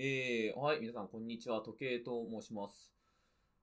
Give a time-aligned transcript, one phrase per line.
[0.00, 1.60] えー、はい、皆さん、こんにちは。
[1.60, 2.92] 時計と申します。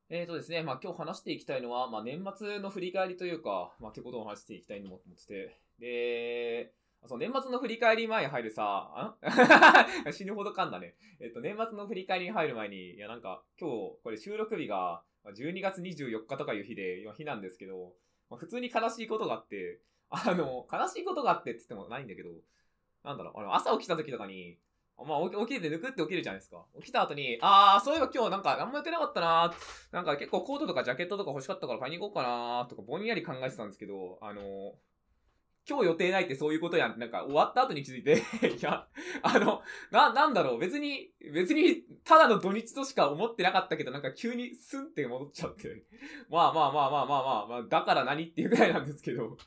[0.09, 6.73] えーとですね、まあ今日話していきたいのは、まあ年末の振り返りというか、まあってことを話していきたいと思ってて、で、
[7.05, 10.95] その年末の振り返り前に入るさ、あ 死ぬほど噛んだね。
[11.21, 17.93] えっと、年末の振り返りに入る前に、いやなんか今日、これ収録日が12月24日とかいう日で、今日なんですけど、
[18.29, 19.79] まあ、普通に悲しいことがあって、
[20.09, 22.29] あの、悲しいことがあってって言ってもないんだけど、
[23.05, 24.57] なんだろう、あの、朝起きた時とかに、
[25.03, 26.63] まあ、起き起きててぬくって起きるじゃないですか。
[26.79, 34.41] 起きた後に、あー、そういえば今日なんか何もやってなかったなーなんか結構コートとかジャケットとか欲しかったから買いに行こうかなーとかぼんやり考えてたんですけど、あの
[35.67, 38.87] 今日予定ないってそういうことやんなんか終わった後に気づいて、 いや、
[39.23, 39.61] あの、
[39.91, 45.83] な、なんだろう、別に、別に、ただの土日としか思ってなかったけど、なんか急にスンって戻っちゃって。
[46.29, 49.37] まあまあまあまあまあまあ、まあ、だから何っていうぐらいなんですけど。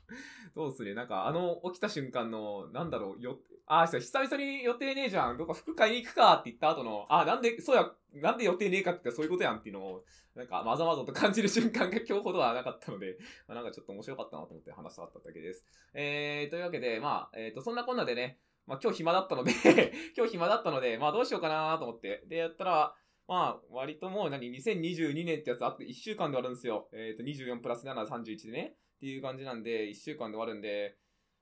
[0.54, 5.38] そうですね、なんかあの起きた瞬間の、なんだろう、よ、あー、そう久々に予定ねえじゃん。
[5.38, 15.64] どっか服買いに行くかって言った後の、あ、なんで、そうや、なんで予定ねえかってそういうことやんっていうのを、なんかまざまざと感じる瞬間が今日ほどはなかったので、 まあ、なんかちょっと面白かったなと思って話したかっただけです。
[15.94, 19.52] えー、というわけで、まあ、えっ、と、そんなこんなでね、まあ今日暇だったので、
[20.16, 22.22] 今日暇だったので、まあどうしようかなと思って。
[22.26, 22.94] で、やったら、
[23.26, 26.88] まあ、割ともう何、2022年ってやつあって1週間で終わるんですよ。
[26.92, 28.76] えっ、と、24プラス7、31でね。
[28.96, 30.96] っていう感じなんで、1週間で終わるんで、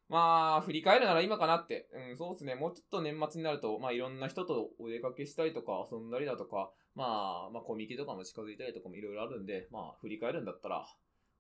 [0.09, 1.89] まあ、振り返るなら今かなって。
[2.11, 2.55] うん、そうですね。
[2.55, 10.87] もうちょっと年末になると、まあいろんな人とお出かけしたりとか遊んだりだとか、まあ、まあコミケとかも近づいたりとかもいろいろあるんで、まあ振り返るんだったら、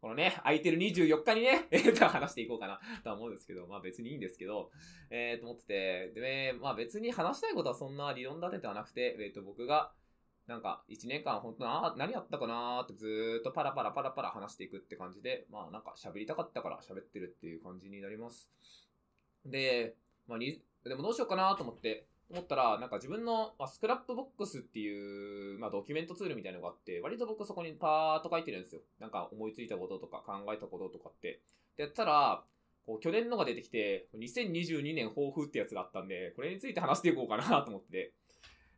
[0.00, 4.70] このね、空いてる24日にね、 えーと、話していこうかなとは思うんですけど、まあ別にいいんですけど、
[5.10, 9.92] えーと思ってて、で、まあ別に話したいことはそんな理論立ててはなくて、えーと、僕が、
[10.46, 18.48] なんか、1年間本当な、何やったかなーってずーっとパラパラパラパラ話していくって感じで、まあなんか喋りたかったから喋ってるっていう感じになります。
[19.44, 19.96] で、
[20.28, 28.82] まあに、でもどうしようかなと思って、思ったら、なんか自分の、まあ、 Scrapbox っていう、まあドキュメントツールみたいなのがあって、割と僕そこにパーっと書いてるんですよ。
[29.00, 31.40] なんか思いついたこととか考えたこととかって。
[31.76, 32.44] で、やったら、
[32.84, 38.12] こう去年のが出てきて、2022年抱負ってやつがあったんで、これについて話していこうかなと思って。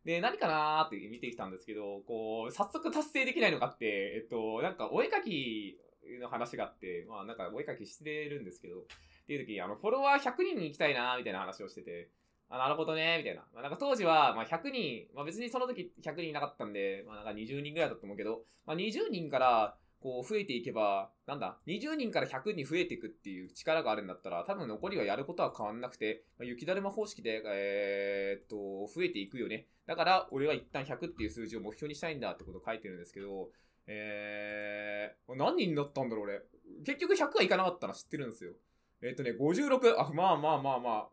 [0.04, 5.78] で、何かなーって見てきたんですけど、こう、早速達成できないのかって、えっと、なんかお絵かき
[6.20, 12.08] の話があって、まあなんかお絵かきしてるんですけど、っていう時に、あの、フォロワー100人に行きたいなーみたいな話をしてて、
[12.50, 13.42] あ、なるほどね、みたいな。
[13.52, 28.56] まあ、なんか当時は、まあ、100人、まあ、別にその時100人いなかったんで、まあ、なんか20人ぐらいだと思うけど、まあ、20人から、こう、増えていけば、なんだ、20人から100人増えていくっていう力があるんだったら、多分残りはやることは変わんなくて、まあ、雪だるま方式で、えー、っと、
[28.92, 29.66] 増えていくよね。
[29.86, 33.50] だから、俺は一旦100っていう数字を目標にしたいんだってことを書いてるんですけど、
[33.86, 36.42] えー、何人だったんだろう、俺。
[36.84, 38.52] 結局100はいかなかったの知ってるんですよ。
[39.00, 41.08] えーっとね、56、あ、まあまあまあまあ、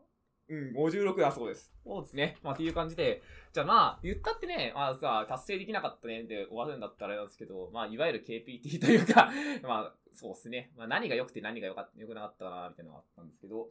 [0.48, 1.72] うん、56だそうです。
[1.84, 2.36] そうですね。
[2.42, 9.30] まあ、っていう感じで、じゃあまあ、言ったってね、まあさ、達成できなかったねで終わるんだったらあれなんですけど、まあ、いわゆる KPT というか、
[9.62, 10.72] まあ、そうですね。
[10.76, 13.68] まあ、何が良くて何が良か、良くなかったな、みたいなのがあったんですけど、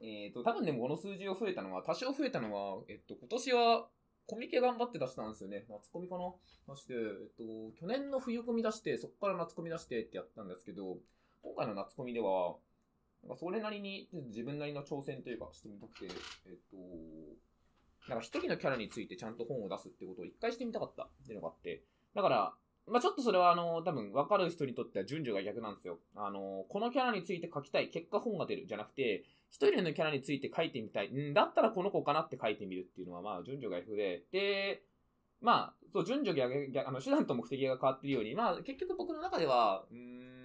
[0.00, 3.88] えっ、と、多分でもこの数字が増えたのは、多少増えたのは、えっと、今年は、
[4.26, 5.64] コミケ頑張って出したんですよね。
[5.70, 6.34] 夏コミかな
[6.68, 7.00] 出して、えっ
[7.36, 10.98] と、去年の冬コミ出して、そこから夏コミ出してってやったんですけど、
[11.42, 12.56] 今回の夏コミでは、
[13.22, 16.06] なんかそれなりに自分なりの挑戦というかしてみたくて、
[16.46, 16.76] えっと、
[18.08, 21.82] なんか一人のキャラについてちゃんと本を出すってことを一回してみたかったっていうのがあって、
[22.14, 22.54] だから、
[22.86, 25.98] まあちょっとそれはあの、多分分かる人にとっては順序が逆なんですよ。
[26.16, 34.82] あの、このキャラについて書きたい、結果本が出るじゃなくて、一人のキャラについて書いてみたい、んだったらこの子かなって書いてみるっていうのはまあ順序が逆で、で、
[35.40, 40.37] まあ、そう、順序逆、逆あの、手段と目的が変わってるように、まあ結局僕の中では、うーん、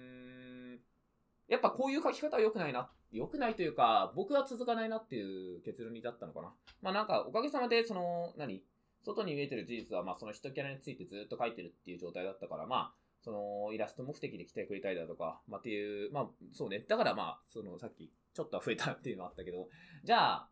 [1.48, 2.90] やっぱこういう書き方は良くないな。
[3.12, 6.54] 良くないというか、僕は続かないなっていう結論に至ったのかな。
[6.82, 8.64] まあなんか、おかげさまで、その、何？
[9.04, 16.80] 外に見えてる事実は、まあその一キャラについてずっと書いてるっていう状態だったから、まあ、その、イラスト目的で来てくれたりだとか、まあっていう、まあ、そうね。
[16.88, 19.68] だからまあ、その、さっき、ちょっとは増えたっていうのあったけど、
[20.02, 20.48] じゃあ、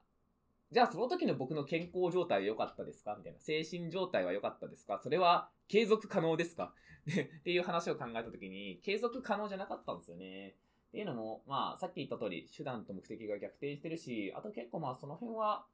[0.70, 3.14] じゃあその時の僕の健康状態は良かったですか？
[3.18, 3.40] みたいな。
[3.40, 5.00] 精神状態は良かったですか？
[5.02, 6.72] それは継続可能ですか？
[7.04, 10.56] っていう話を考えた時に、継続可能じゃなかったんですよね。
[10.92, 15.64] っていうのも、まあ、さっき言った通り、手段と目的が逆転してるし、あと結構まあ、その辺は、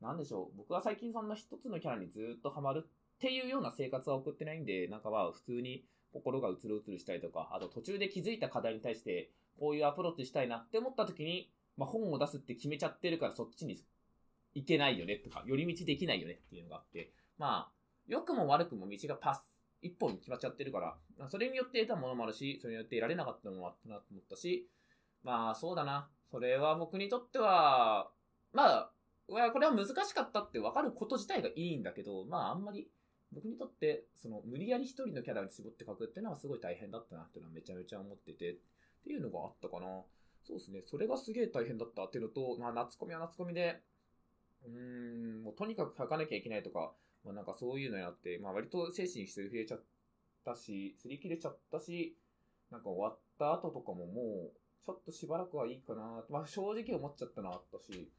[0.00, 0.56] なんでしょう。
[0.56, 13.80] 僕は最近そんな一つのキャラにずっとハマるっていうような生活は送ってないんで、なんかまあ、普通に心がうつるうつるしたりとか、あと途中で気づいた課題に対して、こういうアプローチしたいなって思った時に、まあ、本を出すって決めちゃってるからそっちに
[14.54, 17.72] 行けないよねとか、寄り道できないよねっていうのがあって、まあ、
[18.08, 19.47] 良くも悪くも道がパス、
[19.82, 20.80] 一本決まっちゃってるか
[21.18, 24.68] ら、それによって得たものもあるし、それによって得られなかったものもあったなと思ったし、
[25.22, 26.08] まあそうだな。
[26.30, 28.10] それは僕にとっては、
[28.52, 28.90] まあ、
[29.28, 32.88] これは難しかったって分かること自体がいいんだけど、まああんまり
[33.32, 38.56] 僕にとって、その無理やり一人のキャラに絞って書くっていうのはすごい大変だったなっていうのはめちゃめちゃ思ってて、っ
[39.04, 39.86] ていうのがあったかな。
[40.42, 40.80] そうですね。
[40.82, 43.82] それがすげえ大変だったっていうのと、まあ夏コミは夏コミで、
[44.64, 46.92] うーん、もうとにかく書かなきゃいけないとか、
[47.28, 49.82] まあなんかそういうのになって、まあ割と精神すり切れちゃっ
[50.44, 52.16] たし、すり切れちゃったし、
[52.70, 56.24] なんか終わった後とかももう、ちょっとしばらくはいいかな。
[56.30, 58.10] まあ正直思っちゃったな、あったし。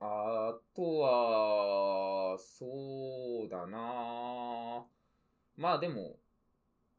[0.00, 4.86] あとは、そうだな
[5.58, 6.16] まあでも、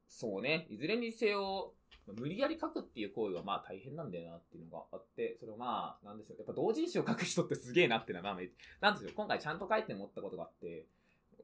[0.08, 1.74] そうね、いずれにせよ、
[2.08, 6.38] 無理やり書くっていう行為はまあ大変なんだよなっていうのがあって、それをまあ、なんでしょう。
[6.38, 8.44] やっぱ同人誌を書く人ってすげえなっていうのは、まあ、
[8.82, 9.12] なんですよ。
[9.16, 10.86] 今回ちゃんと書いて思ったことがあって、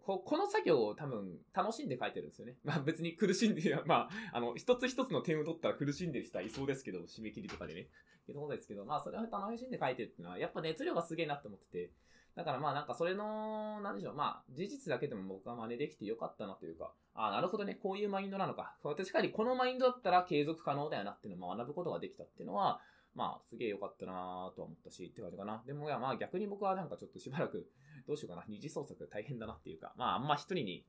[0.07, 2.55] ここの作業を多分楽しんで書いてるんですよね。
[2.63, 7.89] まあ別に苦しんで、まあ、あの、一つ一つの点を取ったら苦しんでる人はいそうですけど、締め切りとかでね。
[8.25, 11.91] けどですけど、まあそれを楽しんで書いてるっていうのは、やっぱ熱量がすげえなって思ってて、
[12.37, 18.75] だからまあなんかそれの、なんでしょう、まあ事実だけでも僕は真似できてよかったなというか、ああ、なるほどね、こういうマインドなのか。
[18.83, 22.79] 確かにこのマインドだったら継続可能だよなっていうのを学ぶことができたっていうのは、
[23.15, 25.63] まあすげえよかったなとは思ったし、って感じかな。
[25.65, 27.67] でもいやまあ逆に僕はなんかちょっとしばらく、
[28.05, 30.85] どうしようかな、二次創作大変だなっていうか、まああんま一人に、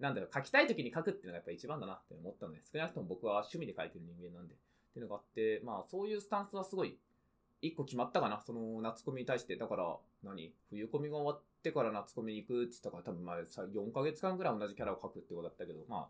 [0.00, 4.58] なんだろう、書きたい時に書くっていうのがやっぱ一番だなって思ったので、少なくとも僕は趣味で書いてる人間なんで、っ
[4.92, 6.98] ていうのがあって、まあそういうスタンスはすごい
[7.62, 9.54] 一個決まったかなその夏コミに対して。
[9.56, 16.08] だから何、冬コミが終わってから夏コミに行くって言ったから多分前さ、4ヶ月間ぐらい同じキャラを描くってことだったけど、まあ、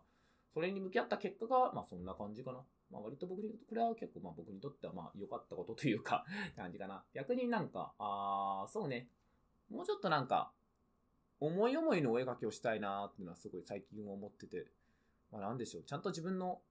[0.53, 2.59] それに向き合った結果が、まあそんな感じかな。
[2.91, 6.25] まあ割と僕に、これは結構まあ僕にとってはまあ良かったことというか
[6.57, 7.03] 感じかな。
[7.13, 9.09] 逆になんか、あー、そうね。
[9.69, 10.51] もうちょっとなんか、
[11.39, 14.67] 思い思いのお絵描きをしたいなーっていうのはすごい最近思ってて。
[15.31, 15.83] まあなんでしょう。
[15.83, 16.61] ちゃんと自分の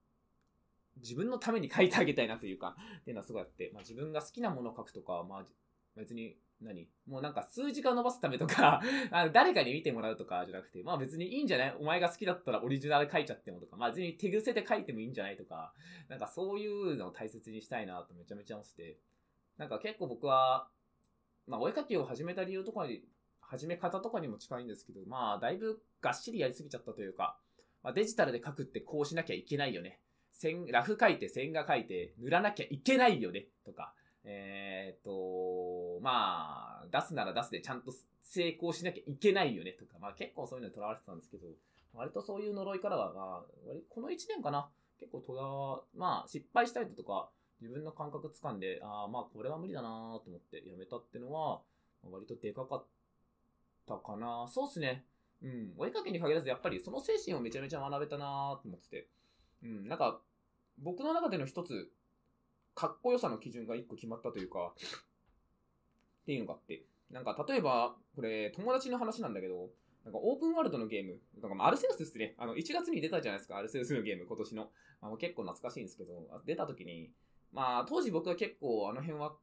[0.97, 5.45] 自分のために書いてあげたいなというか、っていうのはすごいあって、まあ、自分が好きなものを書くとか、まあ、
[5.95, 11.75] 別に何、もうなんか数字化伸ばすためとか あの誰かに見てもらうとかじゃなくて、まあ別にいいんじゃない？
[11.79, 15.73] お前が好きだったらオリジナル書いちゃってもとか、まあ別に手癖で書いてもいいんじゃないとか、
[16.07, 18.99] なんかそういうのを大切にしたいなとめちゃめちゃ思ってて、
[19.57, 20.69] なんか結構僕は、
[21.47, 23.03] まあお絵描きを始めた理由とかに、
[23.41, 27.37] 始め方とかにも近いんですけど、まあだいぶがっしりやりすぎちゃったというか、
[27.83, 29.99] まあ、デジタルで書くってこうしなきゃいけないよね。
[30.31, 37.91] 線、ラフ書いて線画書いて塗らなきゃいけないよね、とか、えっ、と、まあ、出すなら出すでちゃんと
[38.23, 41.47] 成功しなきゃいけないよね、とか、まあ結構そういうのにとらわれてたんですけど、
[41.93, 43.45] 割とそういう呪いからは、まあ、
[43.89, 44.69] この1年かな、
[44.99, 47.29] 結構とらわ、まあ失敗したりとか、
[47.59, 49.89] 自分の感覚つかんで、ああ、まあこれは無理だな
[50.23, 51.61] と思ってやめたっていうのは、
[52.09, 52.85] 割とでかかっ
[53.87, 54.47] たかな。
[54.47, 55.05] そうっすね。
[55.43, 55.73] うん。
[55.77, 59.07] お絵かきに限らず、やっぱりその精神をめちゃめちゃ学べたなと思ってて。
[59.63, 59.87] うん。
[59.87, 60.21] なんか、
[60.79, 61.91] 僕の中での一つ、
[62.81, 66.81] かっこよさの基準が一個決まったというか、っていうのがあって、
[67.11, 69.69] なんか例えば、これ友達の話なんだけど、
[70.03, 72.33] なんかオープンワールドのゲーム、なんかアルセウスですね。
[72.39, 74.71] あの、1月に出たじゃないですか、アルセウスのゲーム、今年の。
[74.99, 77.11] あの結構懐かしいんですけど、出た時に、
[77.51, 79.35] まあ、当時僕は結構あの辺は、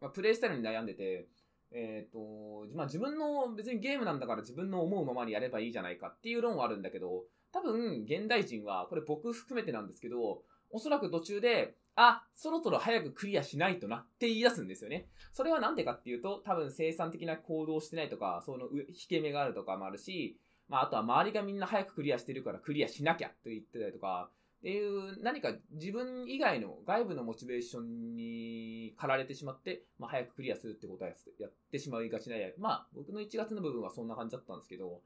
[0.00, 1.28] まあ、プレイスタイルに悩んでて、
[1.70, 15.08] えっ、ー、と、まあ自分の別にゲームなんだから自分の思うままにやればいいじゃないかっていう論はあるんだけど、多分、現代人は、これ僕含めてなんですけど、おそらく途中で、あ、そろそろ早くクリアしないとなって言い出すんですよね。
[15.32, 20.38] それはなんでかっていうと、多分生産的な行動をしてないとか、その引け目があるとかもあるし、
[20.68, 35.02] まあ、あとは周りがみんな早くクリアしてるからクリアしなきゃと言ってたりとか、っていう何か自分以外の外部のモチベーションに駆られてしまって、まあ、早くクリアするってことはやってしまいがちなや、まあ僕の1月の部分はそんな感じだったんですけど、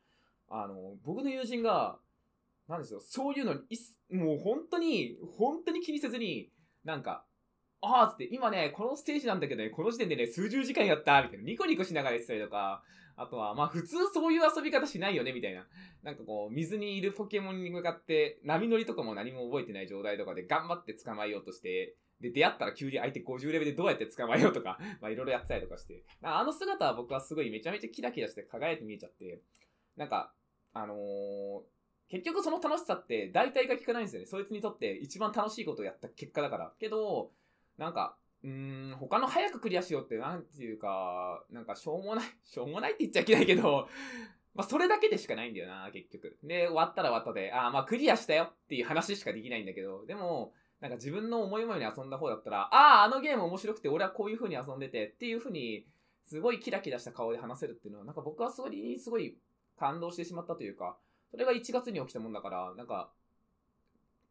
[0.49, 1.99] あの、僕の友人が
[2.69, 6.51] なんですよ、そういうのに、もう本当に、本当に気にせずに、
[6.85, 7.25] なんか、
[7.81, 12.83] あーつって、今ね、このステージなんだけどね、この時点でね、数十時間やったみたいな、ニコニコしながら言ってたりとか、
[13.17, 15.67] あとは、まあ普通そういう遊び方しないよねみたいな。
[16.03, 26.05] なんかこう、水にいるポケモンに向かって、波乗りとかも何も覚えてない状態とかで頑張って捕まえようとして、で、出会ったら急に相手50レベルでどうやって捕まえようとか、 まあいろいろやってたりとかして。
[26.23, 29.41] あの姿は僕はすごいめちゃめちゃキラキラして輝いて見えちゃって、
[29.97, 30.33] なんか、
[30.73, 31.63] あのー、
[32.09, 34.27] 結局その楽しさって大体が効かないんですよね。
[34.27, 36.73] そいつにとって一番楽しいことをやった結果だから。
[36.81, 37.31] けど、
[37.77, 43.89] なんか、うん、他の早くクリアしようって、なんていうか、なんかしょうもない、 しょうもないって言っちゃいけないけど、
[44.55, 46.39] まあそれだけでしかないんだよな、結局。
[46.43, 55.87] で、終わったら終わったで、ああ、まあクリアしたよっていう話しかできないんだけど、でも、なんか自分の思い思いに遊んだ方だったら、ああ、あのゲーム面白くて俺はこういう風に遊んでてっていう風に、
[56.25, 59.37] すごいキラキラした顔で話せるっていうのは、なんか僕はすごい、すごい
[59.77, 60.97] 感動してしまったというか、
[61.31, 63.11] それが1月に起きたもんだから、なんか、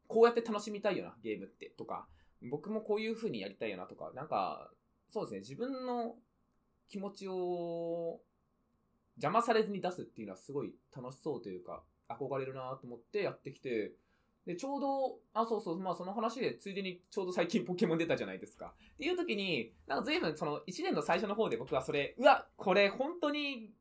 [0.07, 2.07] こうやって楽しみたいよな、ゲームって、とか、
[2.49, 4.71] 僕もこういう風にやりたいよな、とか、なんか、
[5.09, 6.15] そうですね、自分の
[6.87, 8.21] 気持ちを
[9.17, 13.93] 邪魔されずに出すっていうのはすごい楽しそうというか、憧れるなと思ってやってきて、
[14.45, 18.73] で、ちょうど、あ、そうそう、まあその話で、ついでにちょうど最近ポケモン出たじゃないですか。
[18.93, 23.71] っていう時に、なんか随分その1年の最初の方で僕はそれ、うわ、これ本当に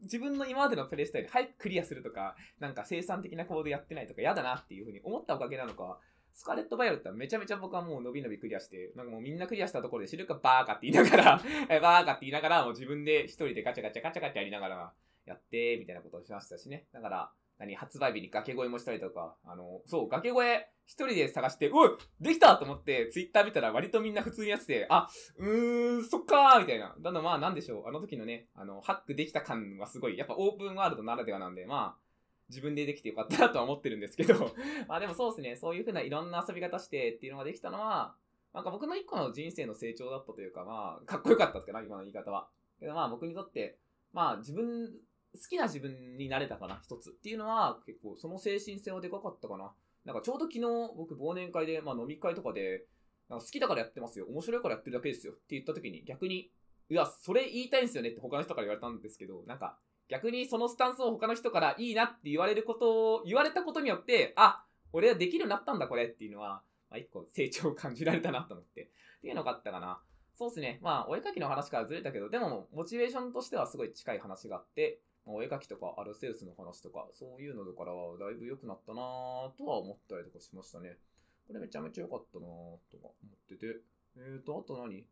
[0.00, 5.98] 自分の今までのプレイスタイル早くクリアするとか、なんか生産的なコードやってないとか嫌だなっていうふうに思ったおかげなのか、
[6.32, 11.42] スカーレット・バイオレットってめちゃめちゃ僕はもう伸び伸びクリアして、なんかもうみんなクリアしたところで知るかバーカって言いながら
[11.80, 14.92] バーカって言いながら、もう自分で一人でガチャガチャガチャガチャやりながら
[15.26, 16.86] やって、みたいなことをしましたしね。
[16.92, 25.08] だから、何、発売日に崖越えもしたりとか、あの、そう、崖越え一人で探して、おい、できたと思って、ツイッター見たら割とみんな普通にやってて、あ、
[25.38, 26.94] うーん、そっかーみたいな。
[27.00, 32.04] だんだんまあなんでしょう、あの時のね、あの、ハックできた感はすごい、やっぱオープンワールドならではなんで、まあ、
[32.48, 34.34] 自分でできてよかったなとは思ってるんですけど、
[34.88, 38.16] まあでもそうですね、そういう風ないろんな遊び方してっていうのができたのは、
[38.52, 42.48] なんか僕の一個の人生の成長だったというか、まあ、かっこよかったっすかな、今の言い方は。
[42.78, 43.78] けどまあ僕にとって、
[44.12, 44.92] まあ自分、
[45.34, 49.72] 好きな自分になれたかな、一つっていうのは、結構その精神性はでかかったかな。
[50.04, 50.60] なんかちょうど昨日
[50.96, 52.86] 僕忘年会で、まあ飲み会とかで、
[53.28, 54.26] なんか好きだからやってますよ。
[54.28, 55.32] 面白いからやってるだけですよ。
[55.32, 56.50] って言った時に逆に、
[56.90, 68.90] いや、それ言いたいんですよねって他の人から言われたんですけど、なんか逆にそのスタンスを他の人からいいなって言われることを、言われたことによって、あ、俺はできるようになったんだこれっていうのは、まあ一個成長を感じられたなと思って。
[69.18, 70.00] っていうのがあったかな。
[70.36, 70.80] そうですね。
[70.82, 80.98] まあ、お絵描きの話からずれたけど、でも、モチベーションとしてはすごい近い話があって、お絵描きとかアルセウスの話とか、そういうのだからはだいぶ良くなったなぁとは思ったりとかしましたね。
[81.46, 82.48] これめちゃめちゃ良かったなぁ
[82.90, 83.80] とか思ってて。
[84.16, 85.04] えーと、あと何？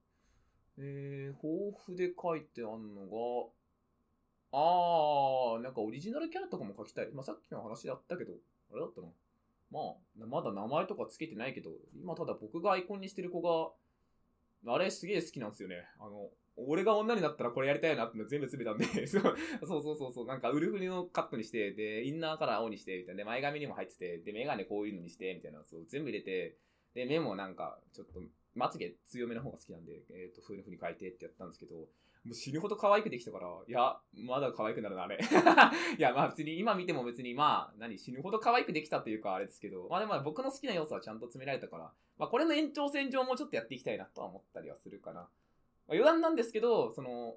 [0.79, 3.51] えー、豊富で書いてあんのが、
[4.53, 7.11] あー、なんかオリジナルキャラとかも書きたい。
[7.13, 8.35] まあ、さっきの話だったけど、
[8.71, 9.09] あれだったな。
[9.71, 15.85] まあ、まだ名前とかつけてないけど、今ただ僕がアイコンにしてる子が、あれすげえ好きなんですよね。
[15.99, 19.23] あの、俺が女になったらこれやりたいなっての全部詰めたんで そう
[19.67, 23.19] そうそうそう、なんかウルフリのカットにして、で、インナーカラー青にして、みたいな。
[23.19, 25.65] で、前髪にも入ってて、で、メガネこういうのにして、みたいな。
[25.65, 26.57] そう、全部入れて、
[26.95, 28.21] で、目もなんか、ちょっと、
[28.55, 31.89] まつげ強めの方が好きなんで、えっ、と、そういう風に変えてってやったんですけど、
[32.25, 35.19] もう死ぬほど可愛くできたから、いや、まだ可愛くなるな、あれ。
[35.99, 45.29] いや、まあ別に、今見ても別に、まあ、何、死ぬほど可愛くできたというか、あれですけど、まあでも僕の好きな要素はちゃんと詰められたから、まあこれの延長線上もちょっとやっていきたいなとは思ったりはするかな。
[45.89, 47.37] まあ、余談なんですけど、その、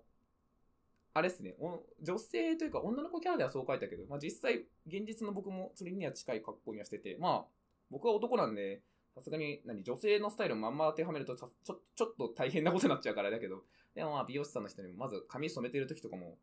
[1.13, 1.55] あれですね、
[2.01, 7.45] 女性というか女の子キャラではそう書いたけど、まあ実際、現実の僕もそれには近い格好にはしてて、まあ、
[7.89, 8.81] 僕は男なんで、
[9.15, 13.63] さすがに、何、女性のスタイルをまんま当てはめるとちょ、ちょっと大変なことになっちゃうからだけど、
[13.95, 16.37] でもまあ美容師さんの人にも、まず髪染めてる時とかも、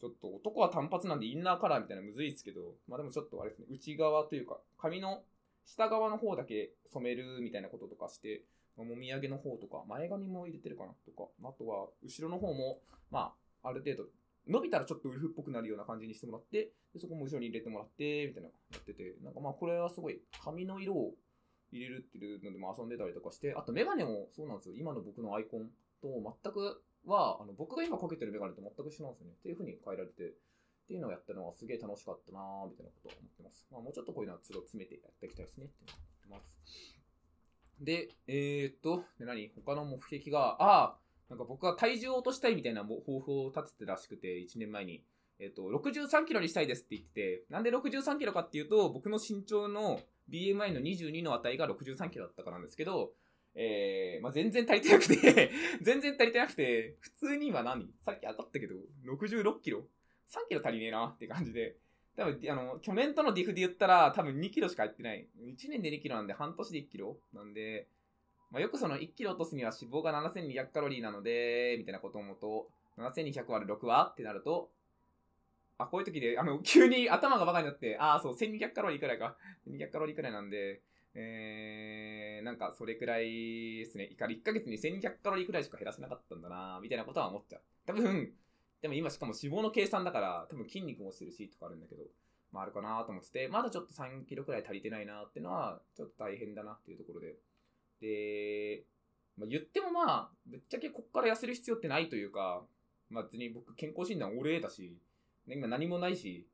[0.00, 5.22] ちょっと男は単発なんでインナーカラーみたいなむずいですけど、まあでもちょっとあれですね、内側というか、髪の
[5.66, 8.42] 下側の方だけ染めるみたいなこととかして、
[8.84, 12.80] もみあげの方とか、前髪も入れてるかなとか、あとは、後ろの方も、
[13.10, 14.04] まあ、ある程度、
[14.46, 21.14] 伸びたらちょっとウルフっぽくなるような感じにしてもらって、でそこも後ろに入れてもらって、みたいなやってて、なんかまあこれはすごい髪の色を
[21.70, 24.74] 入れるっていうのでも遊んでたりとかして、あとメガネもそうなんですよ。
[24.74, 25.68] 今の僕のアイコン
[26.00, 26.08] と
[26.42, 29.34] 全くは、あの僕が今かけてるメガネと全く一緒なんですよね。
[29.38, 30.32] っていう風に変えられて、っ
[30.88, 33.66] ていうのをやったのはすげえ楽しかったなーみたいなことを思ってます。
[33.70, 36.97] まあもうちょっとこういうのは都度詰めてやっていきたいですねって思ってます。
[37.80, 39.50] で、えー、っと、で何？
[39.64, 40.96] 他の目的が、ああ、
[41.28, 45.04] なんか僕は体重を落としたいみたいな抱負を立ててらしくて、1年前に。
[45.40, 53.12] えっと、63キロにしたいですって言ってて、なんで63キロかっていうと、僕の身長の BMI の22の値が63キロだったからなんですけど、
[53.54, 55.50] えー、まあ、全然足りてなくて
[55.82, 57.88] 全然足りてなくて、普通に今何？
[58.04, 58.74] さっき当たったけど、
[59.06, 59.86] 66キロ
[60.28, 61.76] ?3 キロ足りねえなって感じで、
[62.18, 65.28] 多分、あの、去年とのディフで言ったら、多分2キロしか入ってない。
[65.40, 67.86] 1年で2キロなんで、半年で1キロなんで、
[68.50, 74.08] まあ、よくその1キロ落とすには脂肪が7200カロリーなので、みたいなことを思うと、7200割る6は？
[74.12, 74.68] ってなると、
[75.78, 79.36] あ、こういう時で、あの、急に頭がバカになって、ああ、そう、1200カロリーくらいか。
[79.68, 80.82] 1200カロリーくらいなんで、
[81.14, 84.08] えー、なんかそれくらいですね。
[84.10, 87.62] 1ヶ月に1200カロリーくらいしか減らせなかったんだなみたいなことは思っちゃう。
[87.86, 88.32] 多分、
[88.80, 92.04] でも今しかも脂肪の計算だから、多分筋肉もしてるしとかあるんだけど、
[92.52, 97.36] まああるかなと思ってて、まだちょっと3キロくらい足りてないなっていうのは、ちょっと大変だなっていうところで。
[98.00, 98.84] で、
[99.36, 102.62] まあ、言ってもまあ、ぶっちゃけこっから痩せる必要ってないというか、
[103.10, 104.96] まあ別に僕健康診断俺だし、
[105.48, 106.46] 今何もないし、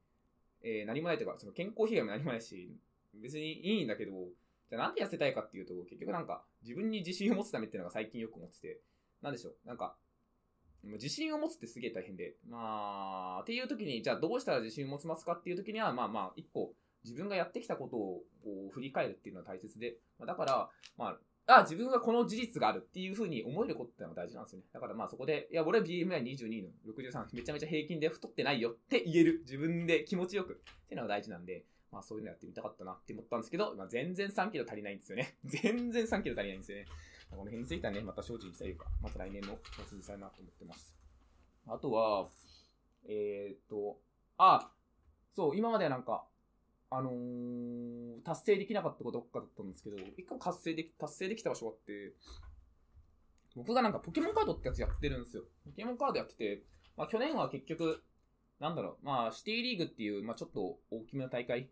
[0.63, 2.71] えー、何もないというか、その健康被害も何もないし、
[3.15, 4.13] 別にいいんだけど、
[4.71, 8.81] じゃあなんで痩せたいかっていうと、結局なんか自分に自信を持つためっていうのが最近よく思ってて、
[9.23, 9.97] なんでしょう、なんか
[10.93, 12.35] 自信を持つってすげえ大変で。
[12.49, 16.75] まあ、っていう時に、じゃあどうしたら自信を持ちますかっていう時には、まあまあ、一個、
[17.05, 24.65] 自分がやってきたことをこう振り返るっていうのは大切で、ま、だから、まあ、あ、自分はこの事実があるっていうふうに思えることってのが大事なんですよね。
[24.73, 29.41] だからまあそこで、いや、俺は BMI22 の63、めちゃめちゃ平均で太ってないよって言える。
[29.45, 30.57] 自分で気持ちよくっ
[30.89, 35.37] ていうのが大事なんで、まあそういうのやってみたかったなって思ったんですけど、まあ、全然3キロ足りないんですよね。
[35.45, 36.87] 全然3キロ足りないんですよね。
[37.31, 40.95] この辺についてはね、また精進したいか、また来年の夏にしたいなと思ってます。
[41.67, 42.29] あとは、
[43.07, 43.99] えー、っと、
[44.39, 44.71] あ、
[45.35, 46.25] そう、今まではなんか、
[46.91, 52.13] あのー、達成できなかったことどっかだったんですけど、一回達成でき、達成できた場所があって、
[53.57, 55.45] 僕がなんかポケモンカードってやつやってるんですよ。
[55.65, 56.63] ポケモンカードやってて、
[56.97, 58.03] まあ去年は結局、
[58.61, 61.71] なんだろう、まあシティリーグっていう、まあちょっと大きめの大会、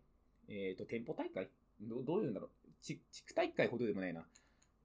[0.49, 1.49] えっ、ー、と、店舗大会？
[1.81, 2.49] どどういうんだろう？
[2.81, 4.25] 地区大会ほどでもないな。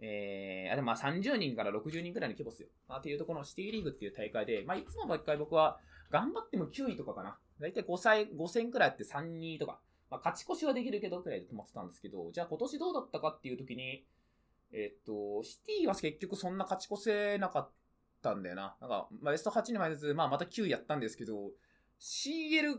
[0.01, 2.69] えー、あ、でもまあ30人から60人くらいの規模っすよ。
[2.89, 5.79] まあ、っていうところのシティリーグっていう大会で、まあいつも毎回僕は
[6.11, 7.39] 頑張っても9位とかかな。
[7.61, 9.81] だいたい5歳、5戦くらいやって3、2とか。
[10.11, 14.07] まあ、勝ち越しはできるけど、くらいで止まってたんですけど、じゃあ今年どうだったかっていう時に、
[14.73, 17.71] えっと、シティは結局そんな勝ち越せなかっ
[18.23, 18.77] たんだよな。
[18.81, 21.51] なんか、まあ、ベスト8に前ずつ、まあ、また9位やったんですけど、
[22.01, 22.77] CL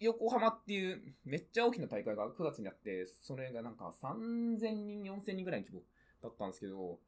[0.00, 5.82] 横浜っていうめっちゃ大きな大会が9月にあって、それがなんか3000人、4000人ぐらいの規模
[6.26, 6.98] だったんですけど、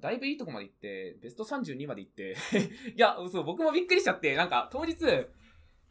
[0.00, 2.36] だいぶいいとこまで行って、ベスト32まで行って
[2.94, 4.94] いや、そう、僕もびっくりしちゃって、なんか当日、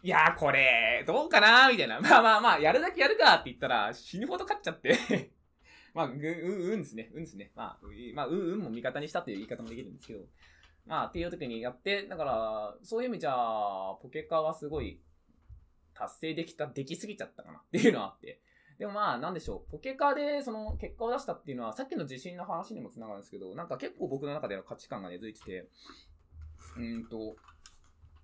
[0.03, 2.00] いやーこれ、どうかなーみたいな。
[2.00, 5.31] まあまあまあ、やるだけやるかって言ったら、死ぬほど勝っちゃって
[5.93, 7.10] まあ、う、う、うんですね。
[7.13, 7.51] うんですね。
[7.55, 10.25] まあ、まあ、う、うんも味方にしたっていう言い方もできるんですけど。
[10.86, 13.34] まあ、っていう時にやって、だから、そういう意味じゃ、
[14.01, 15.01] ポケカはすごい、
[15.95, 18.41] 達成できた、できすぎちゃったかなっていうのはあって。
[18.77, 19.72] でもまあ、なんでしょう。
[19.72, 25.70] ポケカでその結果を出したっていうのは、さっきの自信の話にもつながるんですけど、なんか結構僕の中での価値観が根付いてて、
[26.77, 27.38] うんと、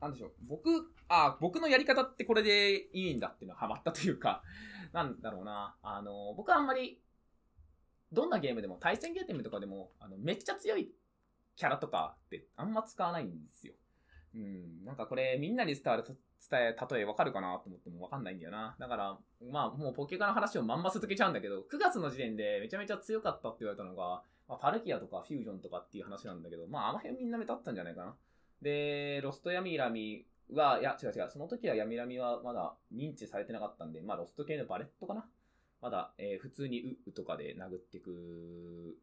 [0.01, 0.31] なんでしょう。
[0.47, 4.43] 僕、あ、僕のやり方ってこれでいいんだっていうのはハマったというか、
[4.91, 5.77] なんだろうな。
[5.83, 7.01] あの、僕はあんまり、
[8.11, 10.91] どんなゲームでも、対戦ゲームとかでも、あの、めっちゃ強い
[11.55, 13.73] キャラとかってあんま使わないんですよ。
[14.33, 16.03] うん、なんかこれみんなに伝わる、
[16.49, 18.75] 伝え、例えわかるかなと思ってもわかんないんだよな。
[18.79, 19.17] だから、
[19.51, 28.15] まあもうポケカの話をまんま続けちゃうんだけど、9月の時点でめちゃめちゃ強かったって言われたのが、まあ、パルキアとかフュージョンとかっていう話なんだけど、まああの辺みんな目立ったんじゃないかな。
[28.61, 35.25] で、ロストヤミラミは、いや、違う違う、その時はヤミラミはまだ認知されてなかったんで、まあ、ロスト系のバレットかな
[35.81, 38.97] まだ、えー、普通にウウとかで殴っていく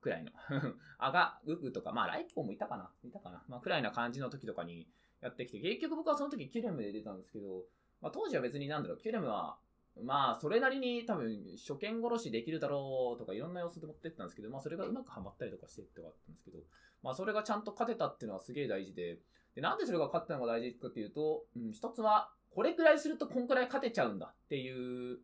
[0.00, 0.30] くらいの
[0.98, 4.86] あが、ウウとか、まあ、ライポもいたかないたかなまあ、くらいな感じの時とかに
[5.24, 7.64] やってきて、結局僕はその時キュレムで出たんですけど、
[8.02, 9.56] まあ、当時は別になんだろう、キュレムは、
[10.02, 16.58] まあ、それなりに多分、初見殺しできるだろうとか、いろんな要素で持ってったんですけど、まあ、それがうまくはまったりとかしてってかあったんですけど、
[17.02, 19.18] まあ、それがちゃんと勝てたっていうのはすげえ大事で、
[19.54, 25.20] で、なんでそれが勝ったのが大事かっていうと、うん、一つは、これくらいするとこんくらい勝てちゃうんだっていう、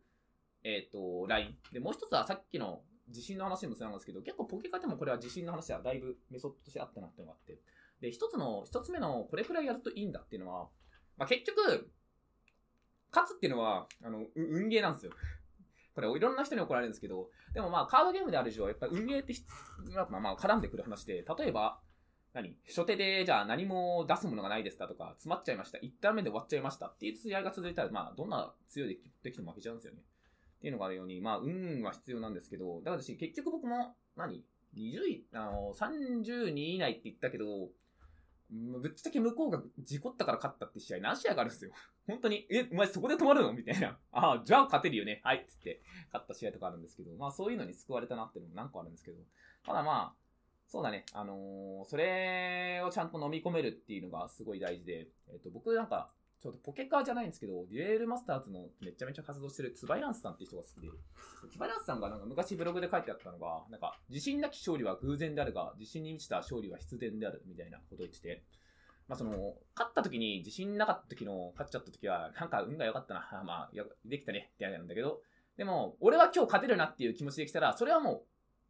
[0.63, 1.73] えっ、ー、と、ライン。
[1.73, 7.59] で、もう一つはさっきの自信の話にもつなんですけど、結構ポケカでもこれは自信の話はだいぶメソッドとしてあったなってのがあって。
[8.01, 10.67] で、一つの、一つ目のこれくらいやるといいんだっていうのは、
[11.17, 11.91] まあ、結局、
[13.11, 15.11] 勝つっていうのは、あの、運ゲーなんですよ。
[15.93, 19.33] これいろんな人に怒られるんですけど、でもまあカードゲームである以上、やっぱ運営って
[20.09, 21.81] まあまあ絡んでくる話で、例えば、
[22.33, 22.57] 何？
[22.65, 25.79] 初手で、じゃあ何も出すものがないですかとか、詰まっちゃいました。
[25.79, 30.01] 一旦目で終わっちゃいましたっていう試合が続いたら、まあ、どんな強いでできても負けちゃうんですよね。
[30.59, 37.69] っていうのがあるように、まあ、運は必要なんですけど、だから私、結局僕も何、20位、あの、32位以内って言ったけど、
[38.51, 41.71] ぶっちゃけ向こうが事故ったから勝ったって試合何試合があるんですよ。
[42.05, 43.53] 本当に、え、お前そこで止まるの？
[43.53, 43.97] みたいな。
[44.11, 45.21] ああ、じゃあ勝てるよね。
[45.23, 45.45] はい。
[45.47, 49.17] つって、勝った試合とかあるんですけど、まあそういうのに救われたなっていうのも何個あるんですけど、
[49.63, 50.15] ただまあ、
[50.67, 51.05] そうだね。
[51.13, 60.89] あのー、それをちゃんと飲み込めるっていうのがすごい大事で、えっ、と、僕なんか、ちょっとポケカーじゃないんですけど、デュエルマスターズのめちゃめちゃ活動してるツバイランスさんって人が好きで、
[61.51, 68.43] ツバイランスさんがなんか昔ブログで書いてあったのが、なんか、自信なき勝利は偶然であるが、自信に満ちた勝利は必然であるみたいなことを言ってて、
[69.07, 69.31] まあその、
[69.75, 73.71] 勝った時に自信なかった時の、勝っちゃった時は、なんか運が良かったな、まあ、
[74.05, 75.21] できたね、ってやなんだけど、
[75.57, 78.23] でも、俺は今日勝てるなっていう気持ちできたら、それはもう、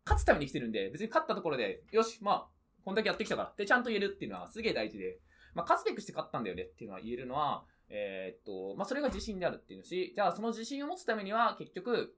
[0.03, 2.47] 勝つために来てるんで、別に勝ったところで、よし、まあ、
[2.83, 5.19] こんだけやってきたからってちゃんと言えるっていうのはすげえ大事で、
[5.53, 12.15] まあ、勝つべくして勝ったんだよねっていうのは言えるのは、えー、っと、まあ、それが自信であるっていうし、じゃあその自信を持つためには結局、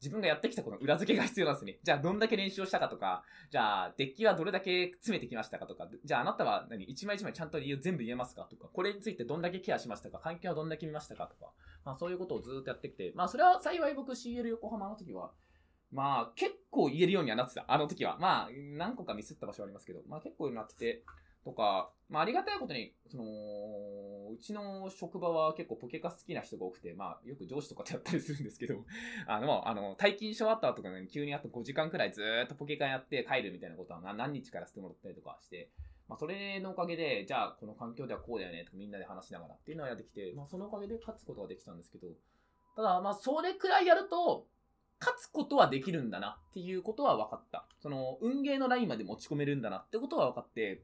[0.00, 1.78] 自分がやってきたこの裏付けが必要なんですね。
[1.82, 11.52] じゃあどんだけ練習をしたかとか、じゃあデッキはどれだけ詰めてきましたかとか、じゃああなたは何一枚一枚ちゃんと理由全部言えますかとか、これについてどんだけケアしましたか環境はどんだけ見ましたかとか、
[11.86, 15.30] まあそういうことをずっとやってきて、まあそれは幸い僕 CL 横浜の時は、
[15.90, 17.64] まあ結構言えるようにはなってた。
[17.68, 18.18] あの時は。
[18.20, 21.04] まあ何個かミスった場所はありますけど、まあ結構になってて、
[21.44, 23.24] とか、まあ、ありがたいことに、その、
[24.32, 28.84] うちの職場は結構ポケカ好きな人が多くて、まあ、よく上司とかとやったりするんですけど、
[29.26, 35.70] あの、あの、退勤書あった後とかに急にあと5時間くらいずっとポケカやって帰るみたいなことは何日からしてもらったりとかして、
[36.08, 42.08] まあ、それのおかげで、じゃあ、この環境ではこうだよね、とかみんなで話しながらっていうのをやってきて、まあ、そのおかげで勝つことができたんですけど、
[42.76, 44.46] ただ、まあ、それくらいやると、
[45.00, 47.66] 勝つことはできるんだなっていうことは分かった。
[47.80, 50.82] その、運ゲーのラインまで持ち込めるんだなってことは分かって、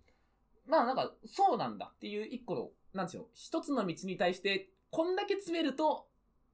[0.66, 6.08] まあなんか、そうなんだっていう一個の、なんでしょう、一つの道に対して、こんだけ詰めると、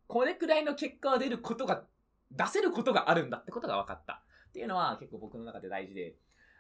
[0.07, 1.85] これくらいの結果が出ることが、
[2.31, 4.23] 出せることがあるんだってことが分かった。
[4.49, 6.15] っていうのは結構僕の中で大事で、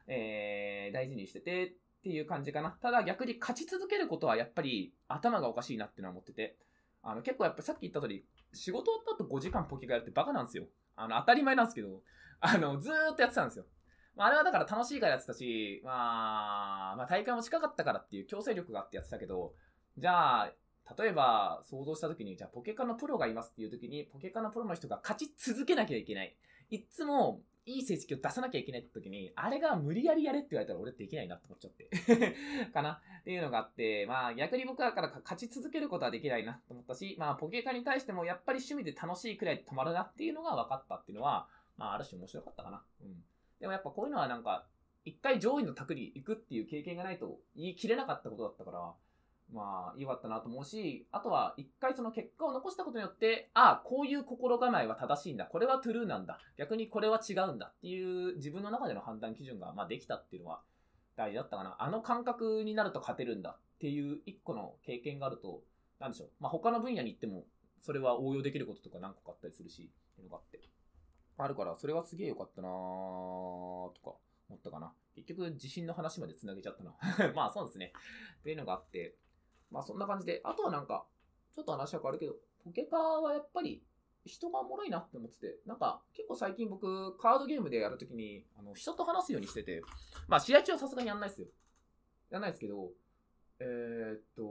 [0.06, 2.70] えー、大事にしててっていう感じかな。
[2.70, 6.56] ただ逆に勝ち続けることはやっぱり頭がおかしいなっていうのは思ってて、
[7.02, 10.66] あの結構やっぱさっき言った通り、仕事終わった後5時間ポケがやるってバカなんですよ。
[10.94, 12.02] あの当たり前なんですけど、
[12.40, 13.64] あのずーっとやってたんですよ。
[14.16, 19.52] まあ、あれはだから楽しいからやってたし、まあ、まあ大会も近かったからっていう強制力があってやってたけど、
[19.98, 20.52] じゃあ、
[20.98, 26.34] 例えば想像した時に、じゃあポケカのプロがいますっていう時に、ポケカのプロの人が勝ち続けなきゃいけない。
[26.70, 31.90] いつもいい成績を出さなきゃいけないって時に、あれが無理やりやれって言われたら俺できないなって思っちゃって
[32.72, 42.84] かなっていうのがあって、まあ逆に僕はから勝ち続けることはできないなと思ったし、まあポケカに対してもやっぱり趣味で楽しいくらい止まるなっていうのが分かったっていうのは、まあある種面白かったかな。
[43.02, 43.24] うん。
[43.60, 44.66] でもやっぱこういうのはなんか、
[45.04, 48.92] 一回上位の卓に行くっていう経験がないと言い切れなかったことだったから、
[49.52, 55.44] まあ、良かったなと思うし、あとは一回その結果を残したことによって、ああ、こういう心構えは正しいんだ。
[55.44, 56.40] これはトゥルーなんだ。
[56.58, 60.60] 逆にこれは違うんだっていう自分の中での判断基準が、まあ、できたっていうのは
[61.16, 61.76] 大事だったかな。
[61.78, 65.62] あの感覚になると勝てるんだっていう一個の経験があると、
[66.00, 66.30] なんでしょう。
[66.40, 67.44] まあ、他の分野に行っても、
[67.80, 70.60] それは応用できることとか何個かあったりするし、っていうのがあって。
[71.38, 74.16] あるから、それはすげえ良かったなーとか
[74.48, 74.92] 思ったかな。
[75.14, 76.94] 結局、地震の話まで繋げちゃったな。
[77.34, 77.92] まあ、そうですね。
[78.40, 79.16] っていうのがあって、
[79.70, 81.06] まあそんな感じで、あとはなんか、
[81.52, 83.82] ちょっと話は変わるけど、ポケカはやっぱり
[84.24, 89.82] 人がおもろいなって思ってて、なんか結構最近僕カードゲームでやるときに、あの、人と話すようにしてて、
[90.28, 91.48] まあ試合中はさすがにやんないですよ。
[92.30, 92.90] やんないですけど、
[93.60, 94.42] えー、っと、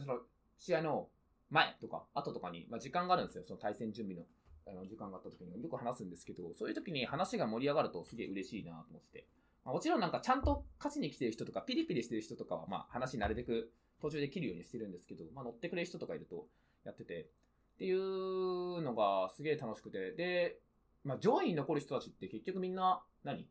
[0.00, 0.20] その
[0.58, 1.08] 試合の
[1.50, 3.44] 前とか後とかに、まあ時間があるんですよ。
[3.44, 4.26] その対戦準備の。
[4.66, 9.26] あの時間があった時によく話すんですけど、そういう時に話が盛り上がるとすげえ嬉しいなと思ってて。
[9.64, 16.46] まあ、もちろんなんかちゃんと勝ちに来てる人とか、ピリピリしてる人とかは、まあ話なるべく途中で切るようにしてるんですけど、まあ乗ってくれる人とかいると
[16.84, 17.28] やってて、
[17.76, 20.58] っていうのがすげえ楽しくて、で、
[21.02, 23.46] まあ上位に残る人たちって結局みんな何、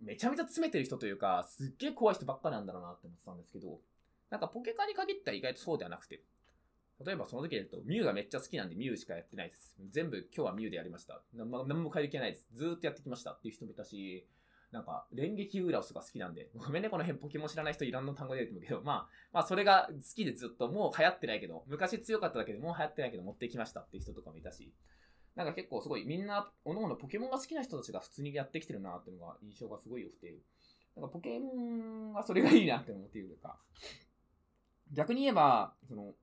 [0.00, 3.78] めちゃめちゃ詰めてる人というか、すっげえ怖い人ばっかなんだろうなって思ってたんですけど、
[4.30, 6.22] なんかポケカに限ったら意外とそうではなくて、
[7.04, 9.76] 例えばその時で言うと、ミュウがめっちゃ好きなんでミュウしかやってないです。
[9.90, 11.22] 全部今日はミュウでやりました。
[11.34, 11.50] 何
[11.82, 12.48] も変える気ないです。
[12.54, 14.26] ずーっとやってきましたっていう人もいたし、
[14.72, 24.72] なんか、連撃ウーラオスが好きなんで、ごめんね、この辺ポケモン知らない人いろんな単語出てるけど、まあ、まあ、それが好きでずっと、もう流行ってないけど、昔強かっただけでもう流行ってないけど持ってきましたっていう人とかもいたし、
[25.36, 30.38] なんか結構すごい、みんな、おのおのポケモンが好きな人たちが普通にやってきてるなっていうのが印象がすごい良くて、
[30.96, 33.58] なんかポケモンはそれがいいなって思っているというか、
[34.92, 36.14] 逆に言えば、その、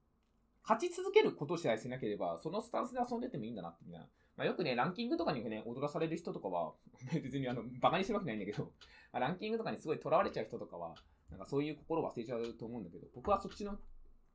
[0.70, 4.08] 勝ち続けることさえしなければ、そのスタンスで遊んでてもいいんだなってみたいな。
[4.38, 6.74] まあ、よくね、ランキングとかにね、踊らされる人とかは、
[7.24, 8.72] 別にあの、バカにするわけないんだけど、
[9.12, 10.94] あ、ランキングとかにすごい囚われちゃう人とかは、
[11.32, 13.80] なんかそういう心忘れちゃうと思うんだけど、僕はそっちの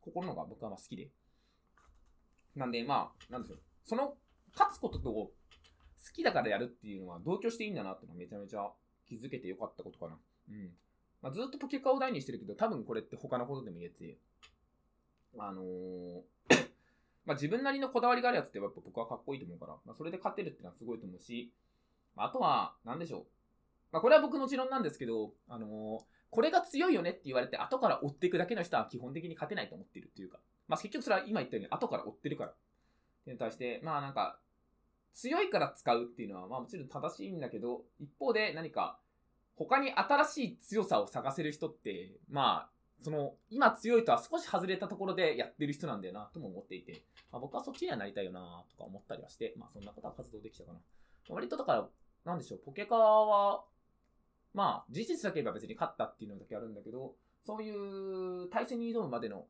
[0.00, 1.12] 心のが僕はまあ好きで。
[2.56, 3.60] なんで、まあ、なんでしょう。
[3.84, 4.16] その、
[4.54, 5.32] 勝つことと、好
[6.12, 8.72] きだからやるっていうのは同居していいんだなってのはめちゃめちゃ
[9.06, 10.18] 気づけてよかったことかな。
[10.50, 10.76] うん。
[11.22, 14.18] まあ、ずっとポケカを大にしてるけど、多分これって他のことでも言えて、
[15.38, 16.22] あのー
[17.26, 21.52] まあ自分なりのこだわりがあるやつってやっぱ僕はかっこいいと思うから、まあそれで勝てるってのはすごいと思うし、
[22.14, 23.24] まあとは、なんでしょう。
[23.92, 32.50] まあこれは僕の持論なんですけど、あのー、これが強いよねって言われて後から追っていくだけの人は基本的に勝てないと思ってるっていうか、まあ結局それは今言ったように後から追ってるから。
[32.50, 32.54] っ
[33.24, 34.38] ていうに対して、まあなんか、
[35.14, 38.98] 強いから使うっていうのはまあもちろん正しいんだけど、一方で何か
[39.56, 50.80] 他に新しい強さを探せる人って、まあその、今強いとは少し外れたところでやってる人なんだよな、とも思っていて、まあ、僕はそっちにはなりたいよな、とか思ったりはして、まあそんなことは活動できたかな。
[51.28, 51.88] 割とだから、
[52.24, 53.64] なんでしょう、ポケカは、
[54.54, 59.46] まあ、事実だけ言えば別に勝ったっていうのだけあるんだけど、そういう対戦に挑むまでの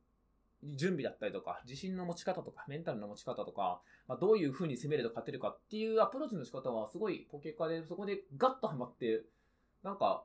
[0.64, 9.22] 準備だったりとか、自信の持ち方とか、メンタルの持ち方とか、まあ、どういう風に攻めると勝てるかっていうアプローチの仕方はすごいポケカでそこでガッとハマって、
[9.82, 10.24] なんか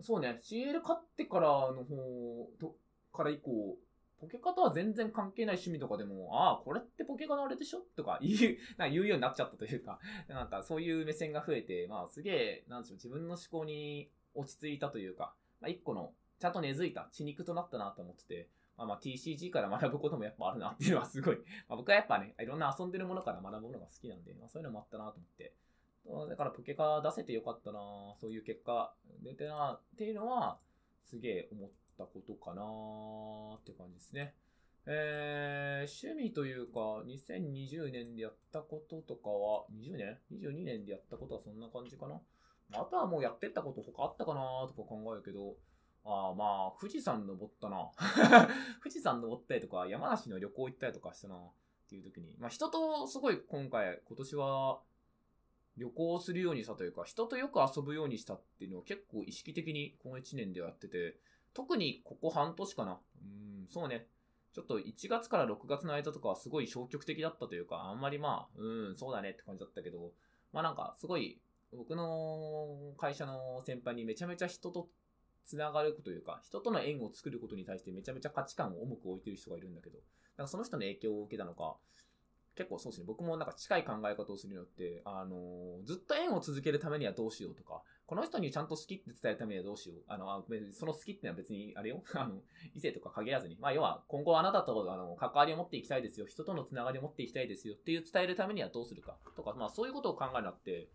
[0.00, 2.76] そうね、CL 勝ってからの方と、
[3.12, 3.76] から以降、
[4.20, 21.36] ポケカとは全然関係ない趣味とかでも、ああ、これってポケカのあれでしょとか言う、 なんか言うようになっちゃったというか、 なんかそういう目線が増えて、まあすげえ、なんでしょう、自分の思考に落ち着いたというか、まあ、一個の、ちゃんと根付いた血肉となったなと思ってて、まあ、まあ TCG から学ぶこともやっぱあるなっていうのはすごい、
[21.68, 25.54] まあ、僕はやっぱね、いろんな遊んでるものから学ぶものが好きなんで、まあ、そういうのもあったなと思って、
[26.28, 27.78] だからポケカ出せてよかったな
[28.20, 30.58] そういう結果出てなっていうのは、
[31.04, 32.62] すげえ思ったことかな
[33.56, 34.34] って感じですね。
[34.86, 42.20] えー、趣味というか、2020年でやったこととかは、20年 ?22 年でやったことはそんな感じかな？
[42.72, 45.56] あとはもうやってったこと他あったかなとか考えるけど、
[46.04, 47.90] あまあ、富士山登ったな。
[48.82, 51.36] 富士山登ったりとか、山梨の旅行行ったりとかしたな。
[51.36, 52.36] っていう時に。
[52.38, 54.80] まあ、人とすごい今回、今年は
[55.78, 61.16] 旅行するようにしたというか、人とよく遊ぶようにしたっていうのを結構意識的にこの1年でやってて、
[61.54, 62.98] 特にここ半年かな。
[63.22, 64.06] うん、そうね。
[64.52, 70.12] ちょっと1月から6月の間とかはすごい消極的だったというか、あんまりまあ、うん、そうだねって感じだったけど、
[70.52, 71.40] まあなんかすごい
[71.76, 74.88] 僕の会社の先輩にめちゃめちゃ人と
[75.44, 79.98] つながるというか、人との縁を作ることに対してめちゃめちゃ価値観を重く置いてる人がいるんだけど、
[80.36, 81.76] なんかその人の影響を受けたのか、
[82.58, 89.98] 結構そうですね、僕もなんか近い考え方をするのって、あのー、ずっと縁を続けるためにはどうしようとか、この人にちゃんと好きって伝えるためにはどうしよう。
[90.08, 92.42] あの、その好きってのは別に、あれよ、 あの、
[92.74, 100.88] 異性とか限らずに、まあ要は今後あなたとあの関わりを持っていきたいですよ、人とのつながりを持っていきたいですよっていう伝えるためにはどうするかとか、まあそういうことを考えなって、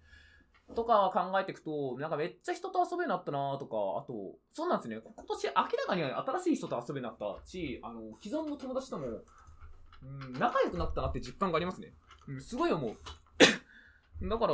[0.76, 9.06] とか考えていくと、なんかめっちゃ人と遊べようになったなとか、あと、そうなんですね、今年明らかに新しい人と遊べようになったし、あの、既存の友達とも、
[10.04, 11.94] うん、仲良くなったなって実感がありますね。
[12.28, 12.96] うん、すごい思う。
[14.30, 14.54] だから、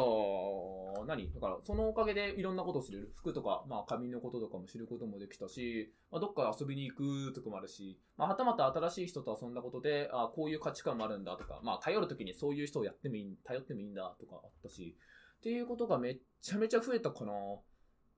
[1.06, 1.32] 何？
[1.34, 3.12] だから、そのおかげでいろんなことを知れる。
[3.16, 14.96] 服とか、まあ、髪のこととかも知ることもできたし、まあ、どっか遊びに行くとかもあるし、まあ、はたまた新しい人と遊んだことで、あこういう価値観もあるんだとか、まあ、頼るときにそういう人をやってもいい、頼ってもいいんだとかあったし、
[15.40, 17.32] っていうことがめっちゃめちゃ増えたかな。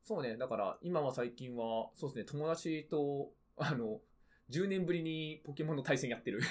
[0.04, 4.00] そうね、だから今は最近は、そうですね、友達と、あの、
[4.52, 6.42] 10年ぶりにポケモンの対戦やってる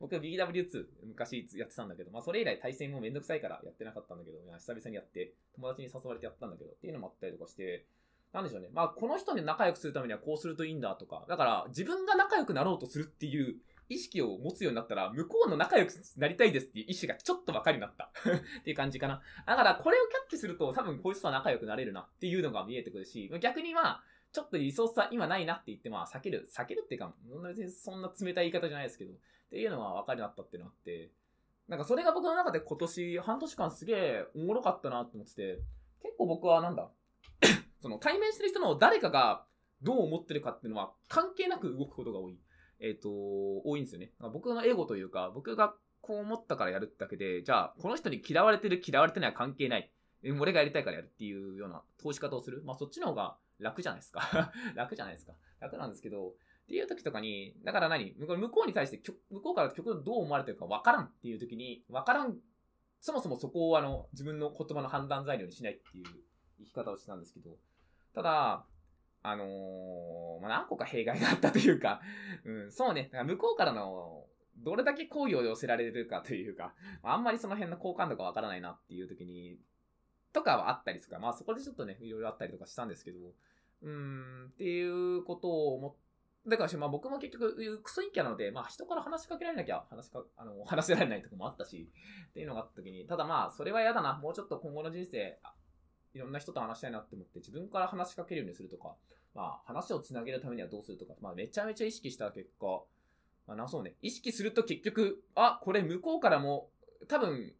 [0.00, 7.86] 僕は BW2 昔やってたんだけど、まあそれ以来対戦もめんどくさいからやってなかったんだけど、久々にやって友達に誘われてやったんだけどっていうのもあったりとかして、
[8.32, 8.68] なんでしょうね。
[8.72, 13.56] まあこの人に仲良くするためにはこうするといいんだとか、だから自分が仲良くなろうとするっていう
[13.88, 19.22] 意識を持つようになったら、向こうの仲良くなりたいですっていう意思がちょっと分かるようになった っていう感じかな。
[19.46, 27.14] だからこれをキャッチすると多分こいつとは仲良くなれるなっていうのが見えてくるし、逆にまあ、ちょっとリソースは今ないなって言って、まあ、避ける、避けるっていうか、
[27.46, 29.16] 別にそんな冷たい言い方じゃないですけど、っ
[29.48, 31.12] ていうのは分かるなったっていうのがあって、
[31.68, 35.60] なんかそれが僕の中で今年半年間すげえおもろかったなって思ってて、
[36.02, 36.90] 結構僕はなんだ、
[37.80, 39.46] その対面してる人の誰かが
[39.82, 42.38] どう思ってるかっていうのは関係なく動くことが多い。
[42.80, 44.12] えっ、ー、と、多いんですよね。
[44.32, 49.92] 僕のエゴというか、僕がこう思ったからやるだけで、じゃあ、この人に嫌われてる嫌われてないは関係ない。
[50.40, 52.62] 俺がやりたいからやるっていうような投資方をする。
[52.64, 54.52] まあそっちの方が楽じゃないですか。
[54.74, 55.34] 楽じゃないですか。
[55.60, 56.32] 楽なんですけど、っ
[56.66, 58.14] ていう時とかに、だから何？
[58.14, 62.38] 向こうに対して、向こうから曲どう思われてるか分からんっていう時に、分からん、
[63.00, 66.04] そもそもそこをあの、自分の言葉の判断材料にしないっていう
[66.58, 67.58] 生き方をしたんですけど、
[68.14, 68.66] ただ、
[69.22, 72.00] あのー、まあ、何個か弊害があったというか、
[72.44, 74.26] うん、そうね、だから向こうからの、
[74.58, 79.58] どれだけ好意を寄せられるかというか、あんまりその辺の好感度がわからないなっていう時に、
[80.34, 83.18] とかはあったりするかまあそこでちょっとね、いろいろあったりとかしたんですけど、
[83.82, 86.04] うん、っていうことを思って、
[86.46, 91.90] だからまあ僕も結局、クソ陰キャなので、まあ人から話しかけられなきゃ話しか、あの、 話せられないとかもあったし、
[92.30, 94.18] っていうのがあった時に、ただまあ、それは嫌だな。
[94.18, 95.38] もうちょっと今後の人生、
[96.12, 98.94] いろんな人と話したいなって思って、自分から話しかけるようにするとか、
[99.34, 102.84] まあ話をつなげるためにはどうするとか、まあめちゃめちゃ意識した結果、
[103.46, 106.70] まあな、そうね、意識すると結局、あ、これ向こうからも、
[107.08, 107.54] 多分、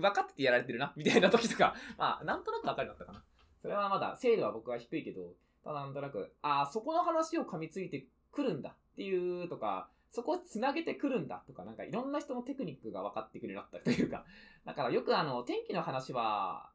[0.00, 3.24] 分かっててやられてるな、みたいな時とか、 まあ、なんとなく分かるようになったかな。
[3.62, 14.24] それはまだ、精度は僕は低いけど、ただなんとなく、ああ、そこの話を噛みついてくるんだっていうとか、そこを繋げてくるんだとか、なんかいろんな人のテクニックが分かってくるようになったというか、
[14.64, 16.70] だからよくあの、天気の話は、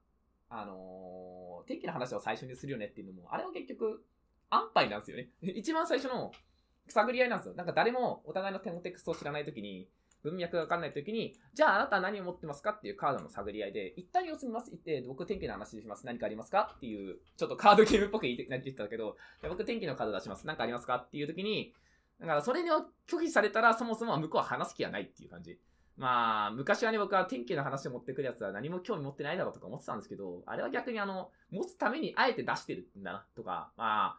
[0.49, 4.03] あのー、天気の話を最初にするよねっていうのも、あれは結局、
[4.49, 5.29] 安牌なんですよね。
[5.41, 6.31] 一番最初の
[6.88, 7.55] 探り合いなんですよ。
[7.55, 9.89] なんか誰もお互いのテテクストを知らないときに、
[10.23, 14.71] 文脈がわかんないときに、じゃああなたは何を持ってますかっていうカードの探り合いで、一旦様子見ます。
[14.71, 16.05] って、僕天気の話します。
[16.05, 20.45] 何かありますかっていう、ちょっとカードゲームっぽく言って言ってたけど、僕天気のカード出します。
[20.47, 21.73] 何かありますかっていうときに、
[22.19, 25.60] だからそれを拒否されたらそもそも向こうは話す気はないっていう感じ。
[25.97, 34.17] まあ、昔はね、僕は天気の話を持ってくるやつは何も興味持ってないだろうとか思ってたんですけど、あれは逆にあの、持つためにあえて出してるんだな、とか、まあ、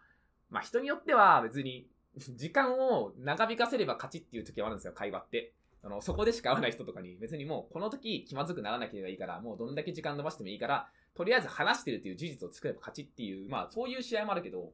[0.50, 5.54] まあ人によっては別に、時間を長引かせれば勝ちっていう時はあるんですよ、会話って。
[5.84, 14.72] あの、そこでしか会わない人とかに、別にもう、この時気まずくならなければいいから、もうどんだけ時間伸ばしてもいいから、とりあえず話してるっていう事実を作れば勝ちっていう、まあそういう試合もあるけど、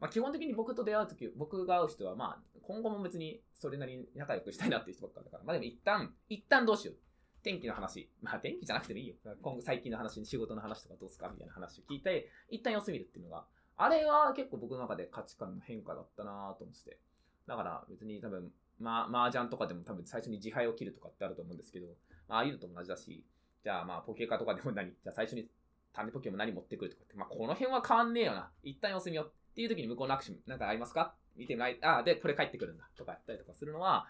[0.00, 6.96] まあ基本的に僕と出会うとき、僕が会う人はまあ今後も別にそれなりに仲良くしたいなっていう人ばっかだから、まあでも一旦、一旦どうしよう。
[7.42, 8.10] 天気の話。
[8.20, 9.14] まあ天気じゃなくてもいいよ。
[9.40, 16.98] 今後最近の話、仕事の話とかどうすかみたいな話を聞いて、一旦様子見るっていうのが、あれは結構僕の中で価値観の変化だったなと思ってて。
[17.46, 21.86] だから別に多分、まあ、麻雀とかでも多分最初に自敗を切るとかってあると思うんですけど、
[22.28, 23.24] まああいうのと同じだし、
[23.64, 25.48] じゃあまあポケカとかでも何じゃあ最初に
[25.92, 28.50] 種ポケも何持ってくるとかって、まあこの辺は変わんねえよな。
[28.62, 31.14] 一旦様子見ようっていう時に向こうのアクションなんかありますか？
[31.36, 34.06] 見てない、ああ、で、これ帰ってくるんだとかやったりとかするのは、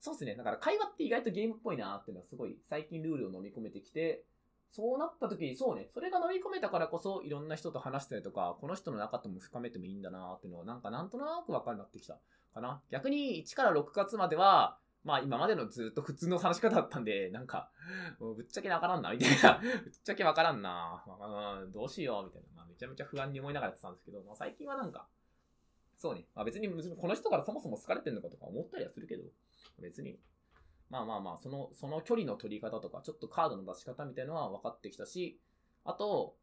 [0.00, 0.36] そうですね。
[0.36, 4.24] だから会話って意外とゲームっぽいなっていうのはすごい最近ルールを飲み込めてきて、
[4.70, 12.18] そうなった時に、そうね、それが飲み込めたからこそいろんな人と話したりとか、この人の中とも深めてもいいんだなっていうのはなんかなんとなくわかるなってきた
[12.60, 12.80] かな。
[12.90, 17.70] 逆に1から6月までは、まあ今までのずっと普通の話し方だったんで、なんか、
[18.18, 19.58] ぶっちゃけわからんな、みたいな。
[19.62, 22.48] ぶっちゃけわからんな、まあ、どうしよう、みたいな。
[22.56, 25.08] まあめちゃめちゃ不安に思いながらやってたんですけど、まあ最近はなんか、
[25.96, 29.24] そうね、まあ別にこの人からそもそも好かれてるのかとか思ったりはするけど、
[29.78, 30.18] 別に、
[30.90, 35.38] まあまあまあ、その、その距離の取り方とか、ちょっとカードの出し方みたいなのは分かってきたし、
[35.84, 36.36] あと、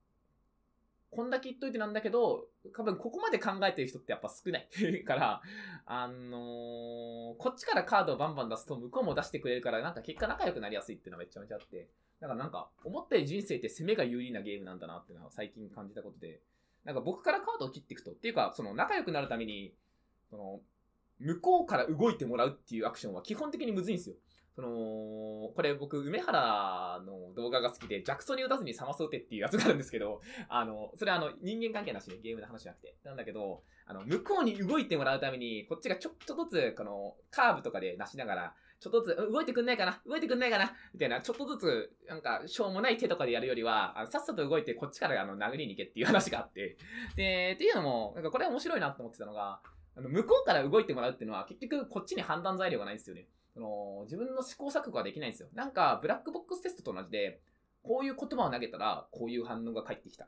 [1.12, 4.68] こんだけ言っといてなんだけど、多分ここまで考えてる人ってやっぱ少ない。
[5.06, 5.42] から、
[5.86, 11.90] あのー、こっちからカードをバンバン出すと向こうも出してくれるから、なんか結果仲良くなりやすいっていうのはめちゃめちゃあって、
[12.20, 16.42] だからなんか、思ったより人生って攻めが有利なゲームなんだなっていうのは最近感じたことで、
[16.84, 19.74] なんか僕からカードを切っていくと、っていうか、その仲良くなるために、
[20.30, 20.62] その、
[21.20, 24.16] 向こうから動いてもらうっていうアクションは基本的にむずいんですよ。
[24.56, 24.70] その、
[25.54, 32.96] これ僕、梅原の動画が好きで、ジャクソに打たずにサマス打てっていうやつがあるんですけど、 あの、それはあの、人間関係なしでゲームの話じゃなくて。
[33.04, 46.78] なんだけど、あの、向こうに動いてもらうために、こっちがちょっとずつ、この、カーブとかで出しながら、ちょっとずつ、動いてくんないかな動いてくんないかなみたいな、ちょっとずつ、なんか、しょうもない手とかでやるよりは、あのさっさと動いて、こっちからあの、殴りに行けっていう話があって。
[47.18, 49.60] で、っていうのも、なんかこれ面白いなと思ってたのが、
[49.98, 53.28] あの、向こうから動いてもらうっていうのは、結局、こっちに判断材料がないんですよね。
[53.56, 55.50] その、自分の試行錯誤ができないんですよ。
[55.54, 57.42] なんか、ブラックボックステストと同じで、
[57.82, 60.28] こういう言葉を投げたら、こういう反応が返ってきた。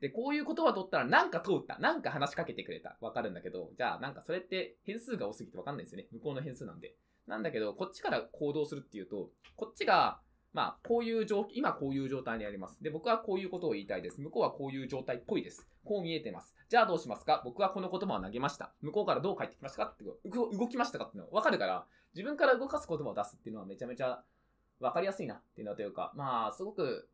[0.00, 1.78] で、こういう言葉を取ったら、なんか通った。
[1.78, 2.96] なんか話しかけてくれた。
[3.00, 6.08] わかるんだけど、じゃあ、なんかそれって変数が多すぎてわかんないんですよね。
[6.12, 6.94] 向こうの変数なんで。
[7.26, 10.20] なんだけど、こっちから行動するっていうと、こっちが、
[10.52, 12.82] まあ、こういう状、今こういう状態にあります。
[12.82, 14.20] で、僕はこういうことを言いたいです。
[14.20, 15.68] 向こうはこういう状態っぽいです。
[15.84, 16.54] こう見えてます。
[16.68, 17.40] じゃあどうしますか？
[17.44, 18.72] 僕はこの言葉を投げました。
[18.80, 19.92] 向こうからどう返ってきましたか？
[19.92, 21.04] って動きましたか？
[21.04, 24.22] ってのわかるから、自分から動かす言葉を出すっていうのはめちゃめちゃ
[24.80, 27.08] わかりやすいなっていうのというか、まあ、すごく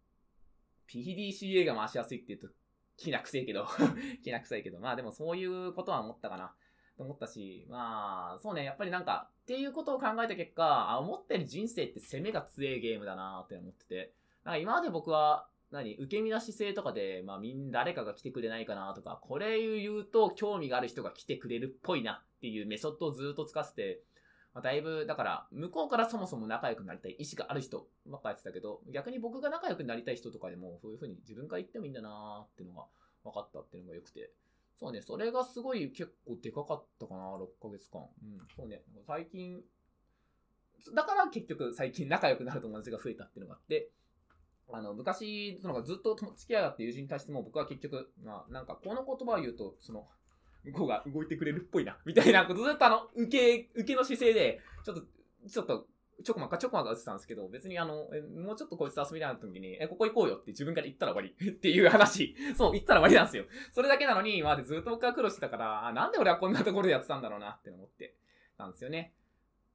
[0.88, 2.48] PDCA が回しやすいっていうと、
[2.96, 3.66] 気なくせえけど
[4.24, 6.54] 気なくさいけど、まあでもそういうことは思ったかな。
[6.96, 24.02] と思ったし、まあ、そうね、やっぱりなんか、っていうことを考えた結果、あ、思ったより人生って攻めが強いゲームだなって思ってて、なんか今まで僕は、何受け身な姿勢とかで、まあみんな誰かが来てくれないかなとか、これ言うと興味がある人が来てくれるっぽいなっていうメソッドをずっと使ってて、
[24.56, 32.86] まあ、だいぶ、だから、向こうからそもそも仲良くなりたい意思がある人ばっかやってたけど、逆に僕が仲良くなりたい人とかでも、そういう風に自分から言ってもいいんだなーっていうのが
[33.22, 34.30] 分かったっていうのが良くて。
[34.78, 38.00] そうね、それがすごい結構でかかったかな、6ヶ月間。
[38.00, 39.62] うん、そうね、最近、
[40.94, 43.90] だから結局最近仲良くなる友達が増えたっていうのがあって、
[44.72, 50.08] あの、昔、そのずっと付き合いがあって友人に対しても僕は結局、まあ、なんかこの言葉を言うと、その、
[50.66, 55.02] 向こうが動いてくれるっぽいな、 みたいなことずっとあの、受け、受けの姿勢で、ちょっと、
[55.48, 55.86] ちょっと、
[56.24, 62.34] ちょこまかちょこまか打ってたんですけど、別にあの、もうちょっとこいつ遊びたいな時に、え、ここ行こうよって自分から言ったら終わり っていう話。
[62.56, 63.44] そう、言ったら終わりなんですよ。
[63.72, 68.14] それだけなのに、今までずっと僕は苦労してたから、あ、なんで俺はこんなところでやってたんだろうなって思って
[68.56, 69.12] たんですよね。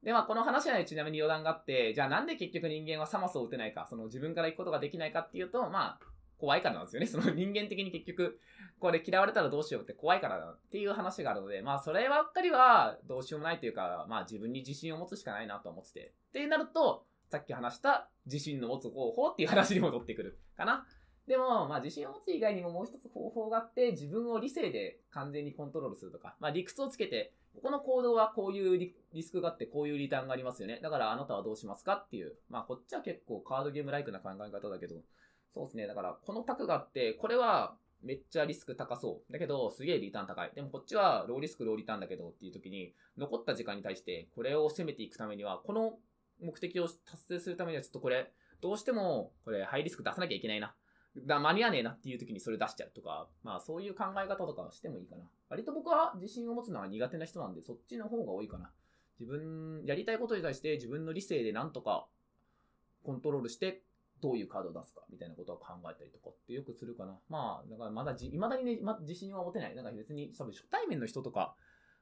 [0.04, 6.11] で、まあ、この話はね、ちなみに余談があって、じゃあなんで結局人間はサマスを打てないか、その自分から行くことができないかっていうと、まあ、
[6.42, 7.06] 怖いからなんですよね。
[7.08, 8.40] その人間的に結局、
[8.80, 16.14] これ嫌われたらどうしようって怖いからだっていう話があるので、まあそればっかりはどうしようもないというか、まあ自分に自信を持つしかないなと思ってて。
[16.30, 20.88] ってなると、さっき話した自信の持つ方法っていう話に戻ってくるかな。
[21.28, 30.80] でも、まあ自信を持つ以外にももう一つ方法があって、自分を理性で完全にコントロールするとか、まあ理屈をつけて、ここの行動はこういうリスクがあってこういうリターンがありますよね。
[30.82, 32.36] だからあなたはどうしますかっていう。
[32.50, 34.96] まあこっちは結構カードゲームライクな考え方だけど、
[35.54, 35.88] そうですね。
[35.88, 39.34] だから、このタクがあって、これはめっちゃリスク高そう。
[39.34, 40.52] だけど、すげえリターン高い。
[40.56, 45.99] でもこっちはローリスク、ローリターンだけどっていう時に、残った時間に対して、これを攻めていくためには、この
[46.41, 48.32] 目的を達成するためには、ちょっとこれ、
[48.62, 50.74] どうしても、これ、ハイリスク出さなきゃいけないな。
[51.18, 55.24] だ間に合わねえなっていう時にそれ出しちゃうとか、まあそういう考え方とかしてもいいかな。
[55.49, 58.72] 割と僕は自信を持つのは苦手な人なんで、そっちの方が多いかな。
[59.20, 62.08] 自分、やりたいことに対して自分の理性でなんとか
[63.04, 63.84] コントロールして
[64.22, 67.19] どういうカードを出すかみたいなことを考えたりとかってよくするかな。
[67.30, 69.76] まあ、だからまだじ、未だにね、ま、自信は持てない。
[69.76, 71.55] なんか別に、多分初対面の人とか、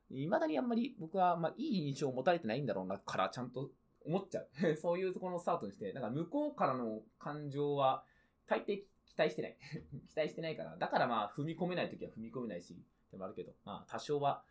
[0.09, 3.72] 未だにあんまり僕は、まあ、いい印象を持たれてないんだろうな、からちゃんと
[4.05, 4.49] 思っちゃう。
[4.78, 8.03] そういうところのスタートにして、なんか向こうからの感情は、
[8.47, 9.57] 大抵期待してない。
[10.07, 10.78] 期待してないから。
[10.78, 14.43] だからまあ、踏み込めないときは踏み込めないし、でもあるけど、まあ、多少は、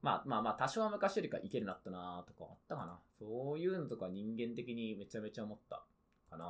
[0.00, 3.00] まあまあまあ、多少は昔よりかいけるなったなとかあったかな。
[3.18, 5.86] そういうのとか人間的にめちゃめちゃ思った
[6.36, 6.46] かな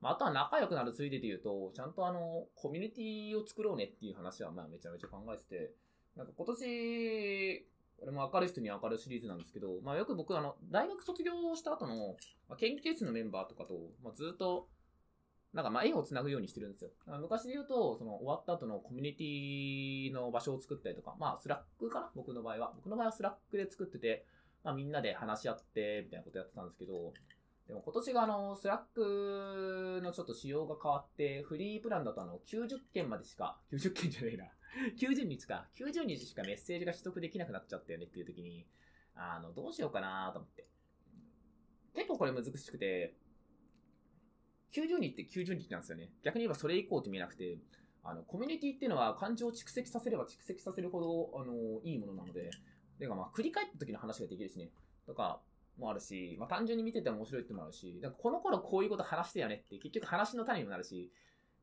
[0.00, 5.72] まあ、あとは仲良くなるついでで言うと、ちゃんとあの、コミュニティを作ろうねっていう話はまあめちゃめちゃ考えてて、
[6.16, 7.66] なんか今年、
[8.00, 12.16] 俺も明るい人に明るいシリーズなんですけど、まあよく僕あの、大学卒業した後の、
[12.48, 14.68] ま、研究室のメンバーとかと、まあ、ずっと
[15.54, 16.90] なんかまあ縁をつなぐようにしてるんですよ。
[17.06, 22.10] 昔で言うと、その終わった後のコミュニティの場所を作ったりとか、まあ Slack かな？
[22.16, 22.72] 僕の場合は。
[22.74, 24.26] 僕の場合は Slack で作ってて、
[24.64, 27.12] まあみんなで話し合って、みたいなことやってたんですけど、
[27.66, 34.44] でも今年があの、 Slack のちょっと仕様が変わって、フリープランだとあの、90件までしか、90件じゃないな。
[35.00, 35.68] 90日か。
[35.74, 38.66] 90日しかメッセージが取得できなくなっちゃったよねっていう時に、
[39.14, 40.66] あの、どうしようかなと思って。
[41.94, 43.16] 結構これ難しくて、
[44.72, 46.10] 90日って90日なんですよね。
[46.22, 47.58] 逆に言えばそれ以降って見えなくて、
[48.02, 52.50] あの、コミュニティっていうのは感情を蓄積させれば蓄積させるほど、あの、いいものなので、
[52.98, 54.70] てかまあ、振り返った時の話ができるしね、
[55.06, 55.40] とか、
[55.78, 61.12] もあるし、まあ単純に見てて面白いってもあるし、なんかこの頃こういうこと話してよねって結局話の種にもなるし、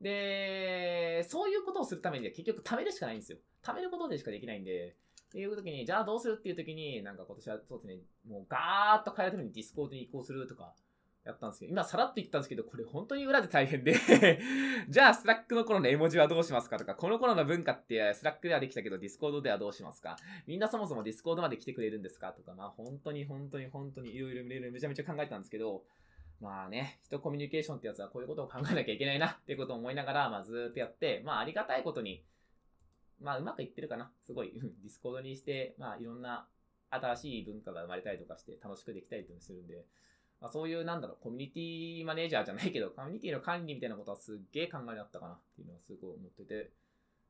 [0.02, 3.38] で、そういうことをするためには結局貯めるしかないんですよ。
[3.64, 4.96] 貯めることでしかできないんで、
[5.30, 10.74] っていう時に、じゃあどうするっていう時に、なんか今年はそうですね、もうガーッと変えるために Discord に移行するとか、
[11.24, 13.94] やったんですけど、今さらっと言ったんですけど、これ本当に裏で大変で
[14.90, 20.18] じゃあ Slack の頃の絵文字はどうしますかとか、この頃の文化って Slack ではできたけど、 Discord ではどうしますか？
[20.48, 22.32] みんなそもそも Discord まで来てくれるんですか？
[22.32, 25.84] とか、まあ本当に本当に本当にいろいろいろいろめちゃめちゃ考えたんですけど、
[26.40, 32.26] まあね、人コミュニケーションってやつはこういうことを考えなきゃいけないなっていうことを思いながら、まあずっとやって、まあありがたいことに、
[33.20, 34.12] まあうまくいってるかな？
[34.26, 36.48] すごい、 Discord にして、まあいろんな
[36.90, 39.86] 新しい文化が生まれたりとかして楽しくできたりとかするんで、
[40.42, 46.72] まあ、そういう、なんだろう、コミュニティマネージャーじゃないけど、 コミュニティの管理みたいなことはすっげえ考えてたかなっていうのはすごい思ってて、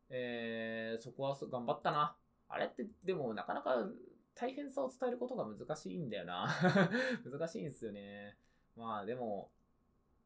[0.09, 2.15] えー、そこは頑張ったな。
[2.47, 2.65] あれ？
[2.65, 3.85] って、でも、なかなか
[4.33, 6.47] 大変さを伝えることが難しいんだよな。
[7.29, 8.37] 難しいんですよね。
[8.75, 9.51] まあ、でも、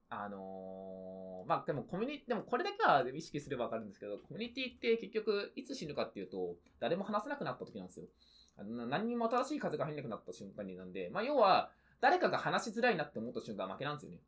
[0.10, 8.08] あのー、まあでもコミュニティ、でもこれだけは意識すればわかるんですけど、コミュニティって結局いつ死ぬかっていうと、誰も話せなくなった時なんですよ。
[8.58, 11.72] あの何にも新しい風が入んなくなった瞬間になんで、まあ要は、
[12.02, 14.20] 誰かが話しづらいなって思った瞬間負けなんですよね。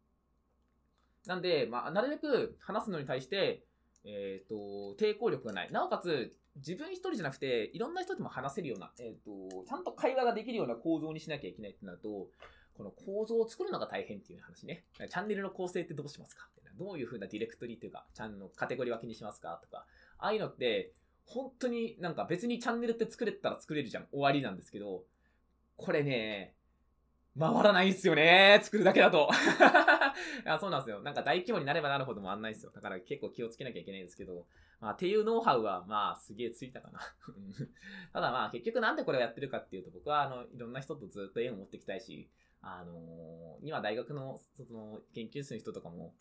[1.25, 3.63] なんで、まあ、なるべく話すのに対して、
[4.05, 5.71] えっ、ー、と、抵抗力がない。
[5.71, 12.29] なおかつ、自分一人じゃなくて、いろんな人とも話せるような、えっ、ー、と、ちゃんと会話ができるような構造にしなきゃいけないってなると、
[12.77, 14.85] この構造を作るのが大変っていう話ね。
[14.97, 16.47] チャンネルの構成ってどうしますか？
[16.77, 19.59] どういう風なディレクトリっていうか、ちゃんのカテゴリー分けにしますか？
[19.63, 19.85] とか、
[20.19, 20.93] ああいうのって、
[21.25, 24.07] 本当になんか別にチャンネルって作れたら作れるじゃん。
[24.11, 25.03] 終わりなんですけど、
[25.75, 26.53] これね、
[27.39, 28.59] 回らないんすよね。
[28.63, 29.29] 作るだけだと
[30.45, 30.59] あ。
[30.59, 31.01] そうなんですよ。
[31.01, 32.71] なんか大規模になればなるほど回らないですよ。
[32.73, 34.47] だから結構気をつけなきゃいけないんですけど、
[34.79, 36.99] まあ、っていうノウハウは、まあ、すげえついたかな
[38.13, 42.29] ただまあ、結局なんでこれをやってるかっていうと、僕は、あの、いろんな人とずっと縁を持っていきたいし、
[42.61, 46.13] あのー、今大学の、その、研究室の人とかも、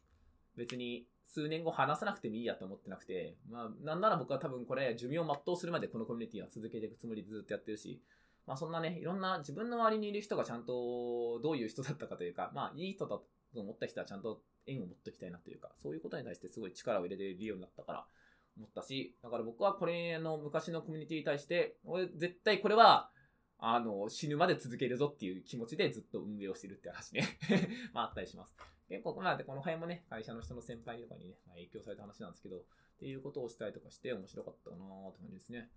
[0.57, 8.01] 別に数年後話さなくてもいいやと思ってなくて、まあ、なんなら僕は多分これ、寿命を全うするまでこのコミュニティは続けていくつもりでずっとやってるし、
[8.47, 13.19] まあそんなね、いろんな自分の周りにいる人がちゃんとどういう人だったかというか、まあいい人だ
[13.55, 18.07] と思った人はちゃんと縁を持っておきたいなというか、そういうことに対してすごい力を入れているようになったから
[18.57, 23.11] 思ったし、だから僕はこれの昔のコミュニティに対して、俺絶対これは、
[23.59, 27.27] あの、死ぬまで続けるぞっていう気持ちでずっと運営をしてるって話ね
[27.95, 28.55] まああったりします。
[28.89, 32.63] 結構、まあ、この辺もね、会社の人の先輩とかにね、まあ、影響された話なんですけど、っ
[32.99, 35.71] ていうことをしたりとかして面白かったなーって感じですね。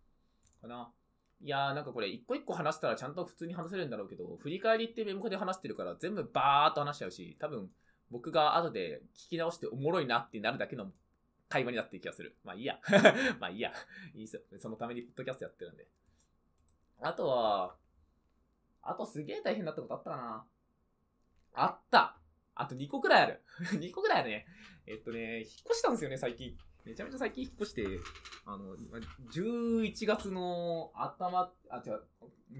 [0.62, 0.94] かな。
[1.42, 7.70] いやーなんかこれ一個一個話したらちゃんと普通に話せるんだろうけど、振り返りってメモで話してるから全部バーっと話しちゃうし、多分
[8.12, 10.92] 僕が後で聞き直しておもろいなってなるだけの
[11.48, 12.36] 会話になってる気がする。
[12.44, 12.80] まあいいや。
[13.40, 13.72] まあいいや。
[14.14, 14.42] いいっすよ。
[14.58, 15.88] そのためにポッドキャストやってるんで。
[17.02, 17.76] あとは、
[18.82, 20.46] あとすげえ大変だったことあったかな
[21.54, 22.18] あった
[22.56, 23.42] あと2個くらいある。
[23.80, 24.46] 2個くらいあるね。
[24.86, 26.58] えっとね、引っ越したんですよね、最近。
[26.86, 27.86] めちゃめちゃ最近引っ越して、
[28.46, 28.76] あの、
[29.32, 32.04] 11月の頭、あ、違う、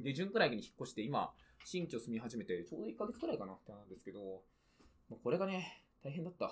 [0.04, 1.34] 下旬くらいに引っ越して、今、
[1.66, 4.44] 新居住み始めて、ちょうど1ヶ月くらいかなってなんですけど、
[5.24, 6.52] これがね、大変だった。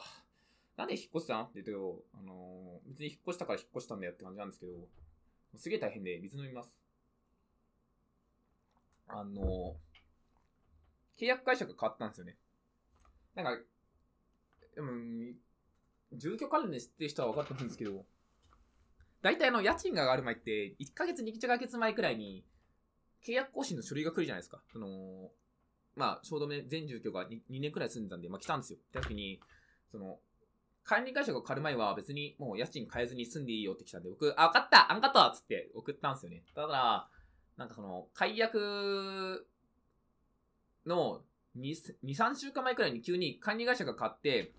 [0.75, 1.45] なんで引っ越したん？
[1.45, 4.87] って言うと、あの別に引っ越したから引っ越したんだよって感じなんですけど、
[5.55, 6.79] すげえ大変で、水飲みます。
[9.07, 9.75] あの
[11.17, 12.37] 契約会社が変わったんですよね。
[13.33, 13.57] なんか、
[14.75, 14.91] でも、
[16.13, 18.05] 住居関連知ってる人は分かってるんですけど、
[19.21, 22.45] 大体あの、家賃が上がる前って、1ヶ月、2ヶ月前くらいに、
[23.25, 24.61] 契約更新の書類が来るじゃないですか。
[24.71, 25.31] その、
[25.95, 28.79] まあ、ちょうどね、全住居が 2, 2年くらい住んでたんで、まあ来たんですよ。
[28.79, 29.39] って時に、
[29.91, 30.19] その、
[30.83, 36.43] 管理会社が借る前は別にもう家賃変えずに住んでいいよって来たんで、僕、あ、分かったあんかったつって送ったんですよね。
[36.55, 37.09] ただ、
[37.57, 39.45] なんかその、解約
[40.85, 41.23] の
[41.57, 44.53] 2、3週間前くらいに急に管理会社が買って、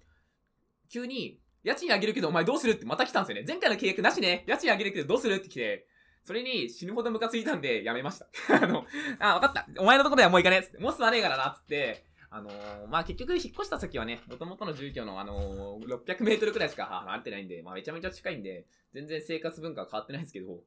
[0.89, 3.45] 急に、家賃上げるけどお前どうするってまた来たんですよね。
[3.47, 4.45] 前回の契約なしね。
[4.47, 5.87] 家賃上げるけどどうするって来て、
[6.25, 8.27] それに死ぬほどムカついたんでやめました。
[8.63, 8.85] あの、
[9.19, 9.67] あ、わかった。
[9.81, 10.79] お前のとこではもう行かねえっつって。
[10.79, 20.63] もう住まねえからなっつって、あのー、まあ、結局引っ越した先はね、元々の住居のあのー、600メートルくらいしか離れてないんで、まあ、めちゃめちゃ近いんで、全然生活文化は変わってないんですけど、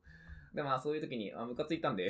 [0.55, 2.07] で、まあ、そういう時に、あ、ムカついたんで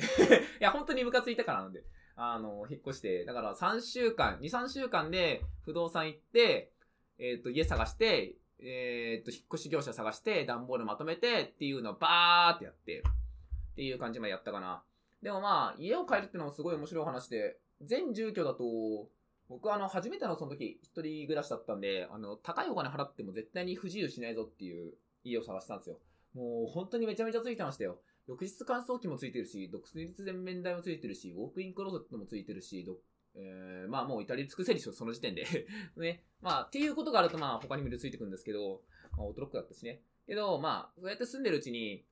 [0.60, 1.84] や、本当にムカついたからなんで、
[2.16, 6.71] あのー、引っ越して、だから3週間、2、3週間で不動産行って、
[7.24, 13.04] えっ、と、家探して、えっ、と、引っ越し業者探して、段ボールまとめてっていうのをバーってやって、
[13.72, 14.82] っていう感じまでやったかな。
[15.22, 18.64] でもまあ、家を変えるってのもすごい面白い話で、全住居だと、
[19.48, 24.92] 僕はあの、初めてのその時、一人暮らしだったんで、あの、高いお金払っても絶対に不自由しないぞっていう
[25.22, 26.00] 家を探したんですよ。
[26.34, 28.00] もう、本当にめちゃめちゃついてましたよ。
[28.26, 32.84] 浴室乾燥機もついてるし、独立全面台もついてるし、ウォークインクローゼットもついてるし、
[33.34, 35.46] えー、まあもう至り尽くせりしょ、その時点で
[35.96, 36.24] ね。
[36.40, 38.82] まあ、っていうことがあるとまあ他にもいろついてくるんですけど、
[39.16, 40.02] まあオートロックだったしね。
[40.26, 42.04] けど、まあ、そうやって住んでるうちに、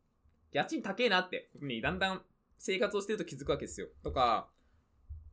[0.53, 2.23] 家賃高えなって、にだんだん
[2.59, 3.89] 生活をしてると気づくわけですよ。
[4.03, 4.51] とか、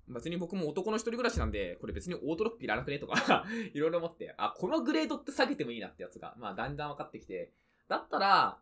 [0.08, 7.52] 別に僕も男の一人暮らしなんで、これ別にオートロックいらなくねとか いろいろ思って、あ、このグレードって下げてもいいなってやつが、まあだんだん分かってきて、
[7.88, 8.60] だったら、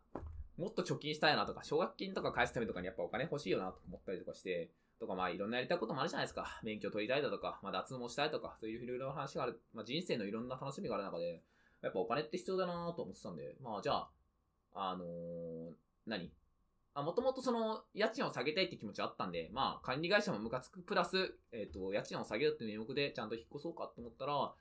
[0.56, 6.60] もっと貯金したいなとか、奨学金とか返すためとかにやっぱお金欲しいよなと思ったりとかして、とかまあいろんなやりたいこともあるじゃないですか。
[6.62, 11.42] 免許取りたいだとか、まあ脱毛したいとか、そういういろいろな話がある、まあ人生のいろんな楽しみがある中で、
[11.82, 14.10] やっぱお金って必要だなと思ってたんで、まあじゃあ、
[14.74, 15.72] あのー、
[16.06, 16.32] 何？
[17.02, 20.80] もともとその、家賃を下げたいって気持ちあったんで、まあ、管理会社もムカつく。
[20.80, 24.54] プラス、えっ、ー、と、家賃を下げるって名目でちゃんと引っ越そうかって思ったら、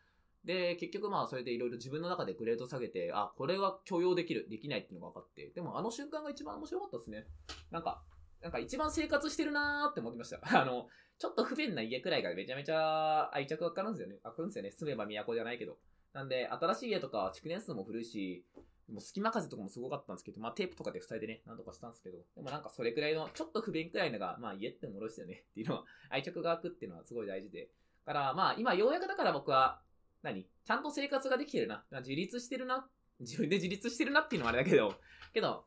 [0.43, 7.25] で、結局まあ、それでいろいろ自分の中でグレード下げて、あ、これは許容できる、できないっていうのが分かって、でもあの瞬間が一番面白かったですね。
[7.71, 8.03] なんか、
[8.45, 10.39] なんか一番生活してるなーって思ってました。
[10.61, 10.87] あの、
[11.17, 14.19] ちょっと不便な家くらいがめちゃめちゃ愛着わかるんですよね。
[14.21, 14.69] わかるんですよね。
[14.69, 15.79] 住めば都じゃないけど。
[16.13, 18.45] なんで、新しい家とか築年数も古いし、
[18.87, 27.71] もう隙間風とかもすごかったんですけど、まあテープとかで塞いでね、なんとかしたんですけど、でもなんかそれくらいの、ちょっと不便くらいのが、まあ家ってもろいですよねっていうのは、 愛着が湧くっていうのはすごい大事で。
[28.05, 29.81] だからまあ今ようやくだから僕は、
[30.21, 30.47] 何？
[30.63, 31.83] ちゃんと生活ができてるな。
[31.89, 32.87] 自立してるな。
[33.19, 34.93] 自分で自立してるなっていうのはあれだけど、
[35.33, 35.65] けど、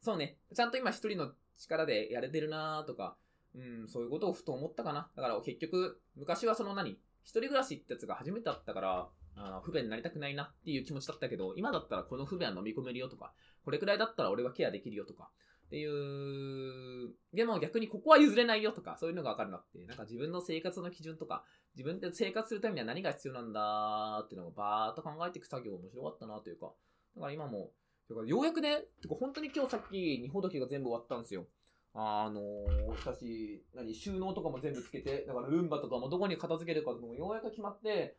[0.00, 3.16] そうね、ちゃんと今一人の力でやれてるなとか、
[3.54, 5.10] うん、そういうことをふと思ったかな。
[5.16, 13.32] だから結局、昔はその何一人暮らしってやつが初めてだったから、あの不便になりたくないなっていう気持ちだったけど、今だったらこの不便は飲み込めるよとか、
[13.64, 15.30] これくらいだったら俺はケアできるよとか、
[15.66, 21.44] っていう、でも逆にここは譲れないよとか、そういうのがわかるなって、なんか自分の生活の基準とか、
[21.74, 26.72] 自分で生活するためには何が必要なんだっていうのをバーっと考えていく作業面白かったなというか、
[27.16, 27.72] だから今も、
[28.08, 31.46] ようやくね、てか本当に今日さっき、日本時が全部終わったんですよ。
[31.92, 38.16] あのー、私、何、収納とかも全部つけて、だからルンバとかもどこに片付けるかとかもようやく決まって、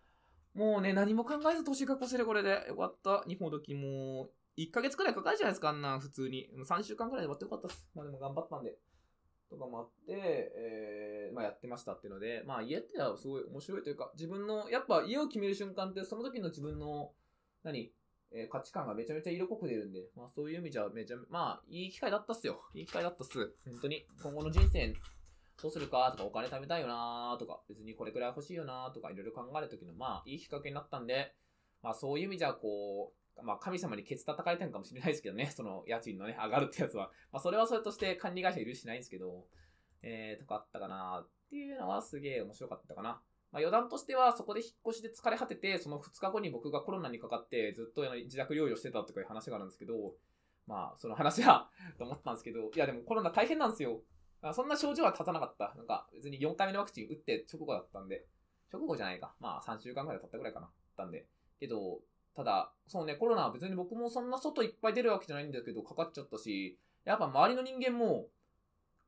[0.54, 2.66] もうね、何も考えず年が越せるこれで。
[2.68, 3.24] よかった。
[3.28, 6.50] 日本時も、1ヶ月くらいかかるじゃないですか、あんな、普通に。
[6.68, 7.88] 3週間くらいで終わってよかったっす。
[7.96, 8.76] まあでも頑張ったんで。
[9.50, 17.12] とかもあって、えー、まあやってましたっていうので、まあ家ってのはすごい面白いというか、自分の、やっぱ家を決める瞬間って、その時の自分の、
[17.64, 17.94] 何
[18.32, 22.62] えー、価値観がめちゃめちゃ色濃く出るんで、まあそういう意味じゃめちゃ、まあいい機会だったっすよ。
[22.74, 23.54] いい機会だったっす。
[23.66, 24.06] 本当に。
[24.22, 24.94] 今後の人生
[25.62, 31.34] どうするかとか、お金貯めたいよなとか、別にこれくらい欲しいよなとか、いろいろ考えるときの、まあ、いいきっかけになったんで、
[31.82, 37.12] まあ、そういう意味じゃ、こう、まあ、神様にケツ叩かれたんかもしれないですけどね、 その家賃のね、上がるってやつは。
[37.32, 39.48] まあ、それはそれとして管理会社許しないんですけど、
[40.04, 43.22] えー、とかあったかなっていうのはすげえ面白かったかな。
[43.52, 50.14] まあ、余談としては、そこで引っ越しで疲れ果てて、その2日後に僕がコロナにかかって、ずっと自宅療養してたとかいう話があるんですけど、
[50.66, 54.02] まあ、その話は と思ったんですけど、いやでもコロナ大変なんですよ。
[54.54, 55.74] そんな症状は立たなかった。
[55.76, 58.28] なんか、別に4回目のワクチン打って直後だったんで、
[58.72, 59.36] 直後じゃないか。
[59.40, 60.70] まあ、3週間ぐらい経ったぐらいかな。
[60.98, 61.28] たんで。
[61.60, 62.02] けど、
[62.36, 68.28] ただ、そうね、コロナは別に僕もそんな外いっぱい出るわけじゃないんだけど、かかっちゃったし、やっぱ周りの人間も、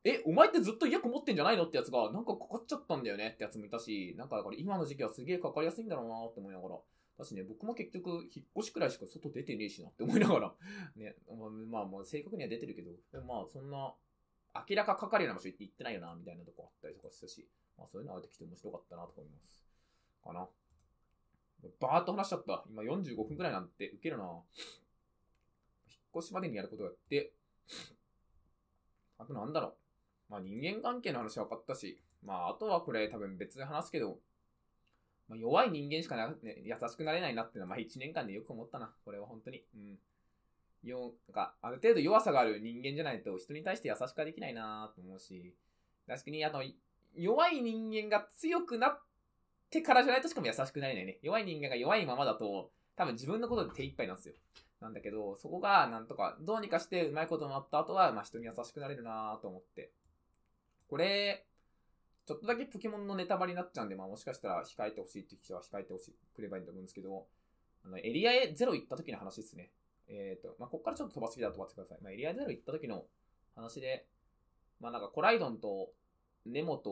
[0.03, 6.75] え、お前ってずっと家こもってんじゃないのってやつが、なんかかかっちゃったんだよねってやつもいたし、なんかこれ今の時期はすげえかかりやすいんだろうなって思いながら。
[7.17, 10.55] だしね、僕も結局、引っ越しくらいしか外出てねえしなって思いながら。
[10.95, 11.15] ね、
[11.69, 13.93] まあまあ、正確には出てるけど、でもまあ、そんな、
[14.69, 17.45] 明らかかかるような場所行ってないよな、みたいなとこあったりとかしたし、
[17.77, 19.65] まあそういうのができて面白かったなと思います。
[20.23, 20.49] かな。
[21.79, 22.63] バーっと話しちゃった。
[22.69, 24.43] 今45分くらいなんて、ウケるな引っ
[26.17, 27.33] 越しまでにやることやって、
[29.17, 29.88] あとなんだろう。
[30.29, 34.19] まあ人間関係の話は分かったし、まああとはこれ多分別で話すけど、
[35.27, 38.91] まあ、弱い人間しかな、ね、優しくなれないなっていうのは、まあ1年間でよく思ったな。
[39.05, 39.63] これは本当に。
[39.75, 39.99] うん。
[40.83, 45.53] よ、なんか、ある程度弱さがある人間じゃないと人に対して優しくはできないなと思うし、
[46.07, 46.63] 確かに、あの、
[47.15, 48.99] 弱い人間が強くなっ
[49.69, 51.19] てからじゃないとしかも優しくなれないね。
[51.21, 54.35] 弱い人間が弱いままだと、多分自分のことで手一杯なんですよ。
[54.81, 59.91] なんだけど、そこがなんとか、どうにかしてうまいことになった後は、まあ人に優しくなれるなと思って。
[60.89, 61.45] これ、
[62.25, 67.25] ちょっとだけポケモンのネタバレになっちゃうんで、まあもしかしたら控えてほしいって人は控えてほしい、くればいいと思うんですけど、
[67.85, 69.71] あの、エリアへゼロ行った時の話ですね。
[70.07, 71.99] えっ、ー、と、まあここからちょっと飛ばすぎだと飛ばしてください。
[72.01, 73.05] まあエリアゼロ行った時の
[73.55, 74.05] 話で、
[74.79, 75.91] まあなんかコライドンと
[76.45, 76.91] ネモと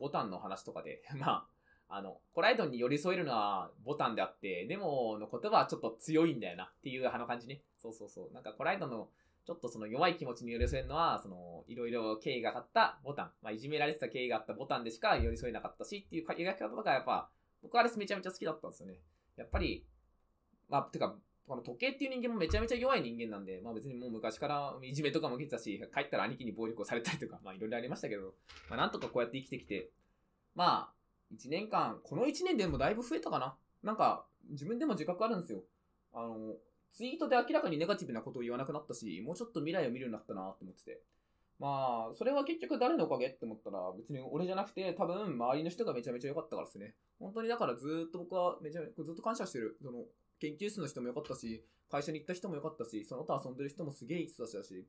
[0.00, 1.48] ボタンの話とかで、 ま
[1.88, 7.62] あ、あの、コライドンに寄り添えるのはボタンであって、ネモの言葉はちょっと強いんだよなっていうあの感じね。
[7.76, 8.32] そうそうそう。
[8.32, 9.08] なんかコライドンの
[9.46, 17.30] ちょっとその弱い気持ちに寄り添えるのは、その、いろいろ経緯があったボタン、まあ、いじめられてた経緯があったボタンでしか寄り添えなかったしっていう描き方とかやっぱ、
[17.62, 18.98] 僕はあれめちゃめちゃ好きだったんですよね。
[19.36, 19.86] やっぱり、
[20.68, 21.16] まあ、てか、
[21.46, 28.34] この時計っていう人間もめちゃめちゃ弱い人間なんで、まあ別にもう昔からいじめとかも受けてたし、帰ったら兄貴に暴力をされたりとか、まあいろいろありましたけど、
[28.68, 29.90] まあなんとかこうやって生きてきて、
[30.56, 33.56] まあ、1年間、この1年でもだいぶ増えたかな。
[33.84, 35.62] なんか、自分でも自覚あるんですよ。
[36.12, 36.54] あの、
[36.96, 41.02] ツイートで明らかにネガティブなことを言わなくなったし、もうちょっと未来を見るようになったなって思ってて。
[41.58, 46.94] まあ、それは結局誰のおかげって思ったら、別に俺じゃなくて、多分周りの人がめちゃめちゃ良かったからですね。
[47.18, 49.76] 本当にだからずっと僕はめちゃめちゃずっと感謝してる。
[49.82, 50.04] その、
[50.40, 54.86] 研究室の人も良かったし、会社に行った人も良かったし、その他遊んでる人もすげえいい人たちだし、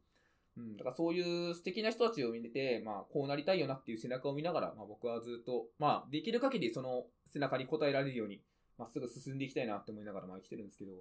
[0.57, 8.41] うん、だからそういう素敵な人たちを見て、まあ、こうなりたいよなっていう背中を見ながら、まあ僕はずっと、まあ、できる限りその背中に応えられるように、
[8.77, 10.91] まっすぐ進んでいきたいなって思いながら、まあ生きてるんですけど、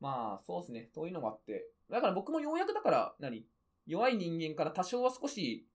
[0.00, 0.90] まあ、そうですね。
[0.94, 1.66] というのもあって。
[1.90, 3.46] だから僕もようやくだから、何？
[3.86, 5.66] 弱い人間から多少は少し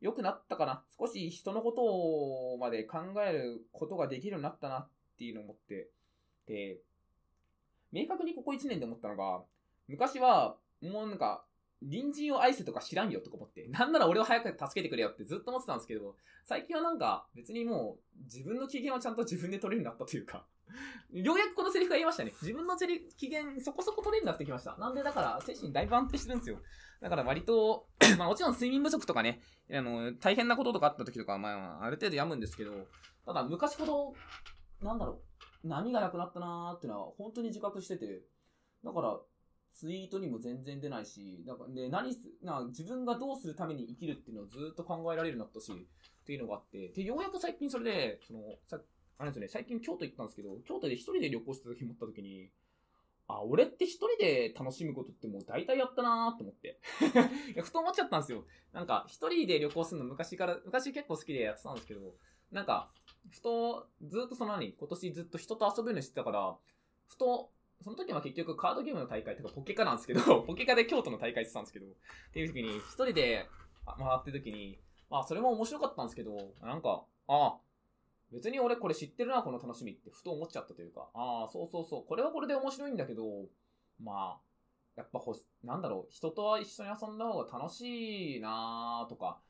[0.00, 0.84] 良くなったかな。
[0.98, 5.90] 少し人のことをまで考えることができるようになったなっていうのを思って。
[6.46, 6.78] で、
[7.92, 9.42] 明確にここ1年で思ったのが、
[9.88, 11.44] 昔は、もうなんか、
[11.82, 16.14] 隣人を愛せとか知らんよとか思って、なんなら俺を早く助けてくれよってずっと思ってたんですけど、
[16.44, 20.44] 最近はなんか別にもう自分の機嫌はちゃんと自分で取れるようになったというか、
[21.12, 22.32] ようやくこのセリフが言いましたね。
[22.42, 24.76] 自分の機嫌そこそこ取れるようになってきました。
[24.76, 26.58] なんでだから精神だいぶ安定してるんですよ。
[27.00, 29.40] だから割と まあもちろん睡眠不足とかね、
[29.70, 32.86] あの、大変なこととかあった時とかまあある程度病むんですけど、
[33.24, 34.14] ただ昔ほど、
[34.82, 35.22] なんだろ
[35.64, 38.22] う、何がなくなったなーってのは本当に自覚してて、
[38.84, 39.20] だから
[39.72, 48.78] ツイートにも全然出ないし、だからで何すな自分がどうするために生きるっていうのをずっと考えられるようになったし、っていうのがあって、で、ようやく最近それで、その、さ
[49.20, 52.48] あれですね、最近京都行ったんですけど、京都で一人で旅行した時思った時に、
[53.28, 56.80] あ、俺って一人で楽しむことってもう大体やったなーって思って
[57.52, 57.62] いや。
[57.62, 58.46] ふと思っちゃったんですよ。
[58.72, 62.14] なんか、一人で旅行するの昔から、昔結構好きでやってたんですけど、
[62.50, 62.90] なんか、
[63.28, 66.56] ふと、ずっとその何、今年ずっと人と遊ぶの知ってたから、
[67.06, 67.52] ふと、
[67.82, 71.90] その時は結局カードゲームの大会とかポケカなんですけど、 ポケカで京都の大会ってたんですけど、っ
[72.32, 73.46] ていう時に、一人で
[73.84, 77.60] 回ってる時に、まあそれも面白かったんですけど、なんか、ああ、
[78.32, 83.24] 別に俺これ知ってるな、この楽しみってふと思っちゃったというか、ああ、そうそうそう、これはこれで面白いんだけど、
[83.98, 84.40] まあ、
[84.96, 89.40] やっぱほなんだろう、人とは一緒に遊んだ方が楽しいなとか、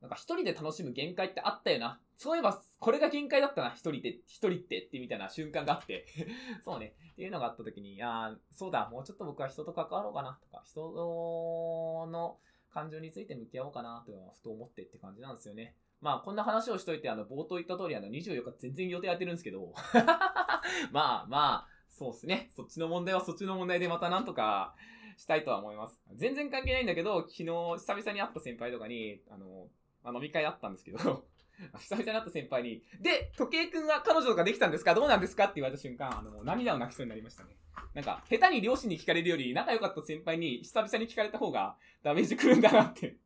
[0.00, 2.00] なんか一人で楽しむ限界ってあったよな。
[2.16, 6.06] そういえば、これが限界だったな、一人で、一人ってってみたいな瞬間があって。
[6.64, 6.94] そうね。
[7.12, 12.38] っていうのがあった時に、ああ、そうだ、もうちょっと僕は人と関わろうかな、とか、人の
[12.70, 15.76] 感情について向き合おうかな、というのはふと思ってって感じなんですよね。
[16.00, 19.72] まあ、こんな話をしといて、あの、冒頭言った通り、あの、24日全然予定やってるんですけど
[20.92, 22.48] まあまあ、そうっすね。
[22.54, 24.74] そっちの問題はそっちの問題でまたなんとか
[25.16, 26.00] したいとは思います。
[26.14, 29.68] 全然関係ないんだけど、昨日久々に会った先輩とかに、あの、
[30.02, 30.98] まあ、飲み会あったんですけど
[31.78, 34.94] 久々に会った先輩に、で、時計くんは彼女ができたんですか？
[34.94, 35.44] どうなんですか？
[35.44, 37.56] って言われた瞬間、あの、涙を泣きそうになりましたね。
[37.92, 43.16] なんか、下手に両親に聞かれるより、仲良かった先輩に久々に聞かれた方がダメージくるんだなって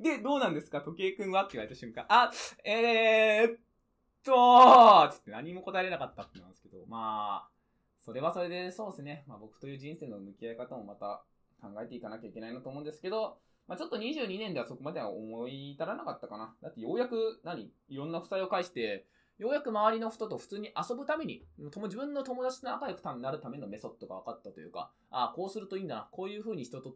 [0.00, 0.80] で、どうなんですか？
[0.80, 1.44] 時計くんは？
[1.44, 2.30] って言われた瞬間、あ、
[2.64, 3.58] えーっ
[4.24, 7.48] とーつって何も答えれなかったってなんですけど、まあ、
[8.00, 9.24] それはそれでそうですね。
[9.26, 11.22] まあ僕という人生の向き合い方もまた
[11.60, 16.54] 考えていかなきゃいけないなと思うんですけど、まあ、ちょっと22年ではそこまでは思い至らなかったかな。
[16.62, 17.70] だってようやく何？
[17.88, 19.06] いろんな負債を返して、
[19.38, 26.94] ようやく周りの人と普通に遊ぶために、自分の友達と仲良くなるためのメソッドが分かったというか、ああ、こうするといいんだな、こういう風に人と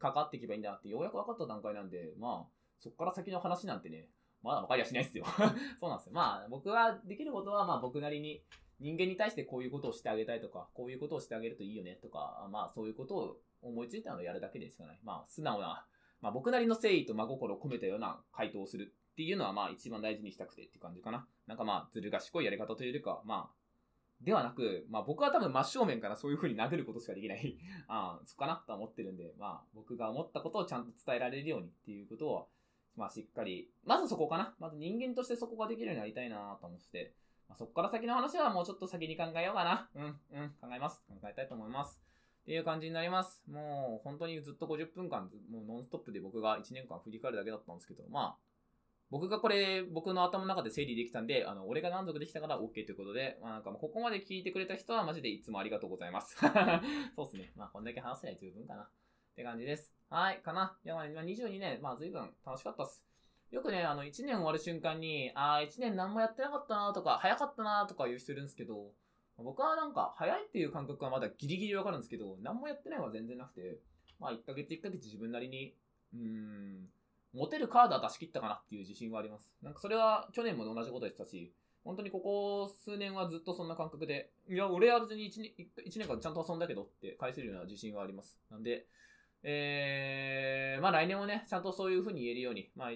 [0.00, 4.08] 関わっていけばいいんだなってようやく分かった段階なんで、まあ、そこから先の話なんてね、
[4.42, 5.26] まだ分かりやしないですよ
[5.78, 6.12] そうなんですよ。
[6.14, 8.42] まあ、僕はできることは、まあ僕なりに
[8.80, 14.98] 人間に対してこういうことをしてあげたいとか、こういうことをしてあげるといいよねとか、まあそういうことを思いついたのをやるだけですかね。
[15.04, 15.86] まあ素直な、
[16.22, 21.28] まあ僕なりの誠意と真心を込めたような回答をするっていうのはまあ一番大事にしたくてっていう感じかな。
[21.46, 23.59] なんかまあずる賢いやり方というよりか、まあ、
[24.22, 27.56] ではなく、まあ僕は多分真正面からそういう風に殴ることしかできない
[27.88, 32.48] あ、そこかなと思ってるんで、まあ僕が思ったことをちゃんと伝えられるようにっていうことを、
[32.96, 34.54] まあしっかり、まずそこかな。
[34.58, 37.14] まず人間としてそこができるようになりたいなと思って、
[37.48, 39.90] まあ、そこから先の話はもうちょっと先に考えようかな。
[39.94, 41.02] うん、うん、考えます。
[41.08, 42.00] 考えたいと思います。
[42.42, 43.42] っていう感じになります。
[43.48, 48.49] もう本当にずっと50分間、もうノンストップで僕が1年間振り返るだけだったんですけど、まあ、
[49.10, 56.36] 僕がこれ、僕の頭の中で整理できたんで、あの、俺が満足できたから OK ということで、まあなんかもうここまで聞いてくれた人はマジでいつもありがとうございます。
[57.16, 57.52] そうっすね。
[57.56, 58.82] まあこんだけ話せない十分かな。
[58.82, 58.90] っ
[59.34, 59.92] て感じです。
[60.08, 60.78] はい、かな。
[60.84, 63.04] いや、まあ22年、まあ随分楽しかったっす。
[63.50, 68.92] よくね、あの、1年終わる瞬間に、ああ、1年何もやってなかったなとか、早かったなとか言う人いるんですけど、
[69.38, 73.80] 僕はなんか、早いっていう感覚はまだギリギリわかるんですけど、何もやってないは全然なくて、
[74.20, 75.74] まあ、1ヶ月1ヶ月自分なりに、
[76.14, 76.88] うーん、
[77.32, 79.52] 持てるカードは出し切ったかなっていう自信はあります。
[79.62, 81.52] なんかそれは去年も同じことでしたし、
[81.84, 85.52] 本当にここ数年はずっとそんな感覚で、いや、俺は別に 1, 年
[85.86, 88.38] 1年間ちゃんと遊んだけどって返せるような自信はあります。
[88.50, 88.86] なんで、
[89.42, 92.90] えー、まあ来年もね、ちゃんとそういう風に言えるように、まあ、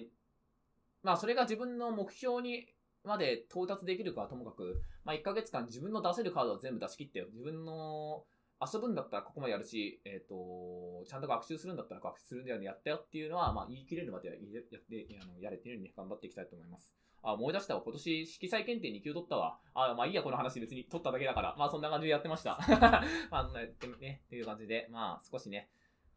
[1.01, 2.67] まあそれが自分の目標に
[3.03, 7.25] まで到達できるかはともかく、まあ1ヶ月間自分の出せるカードは全部出し切ってよ。
[7.31, 8.25] 自分の
[8.61, 16.93] 遊ぶんだったらここまでやるし、えっ、ー、と、ちゃんと学習するんだったら学習するんだよね、やったよっていうのは、まあ言い切れるまでややってあのやれてるように頑張っていきたいと思います。
[17.21, 17.81] あ、思い出したわ。
[17.81, 19.57] 今年色彩検定2級取ったわ。
[19.73, 21.55] あ、まあいいや、この話別に取っただけだから。
[21.57, 22.59] まあそんな感じでやってました。
[23.31, 25.69] まあ、やってね、っていう感じで、まあ少しね、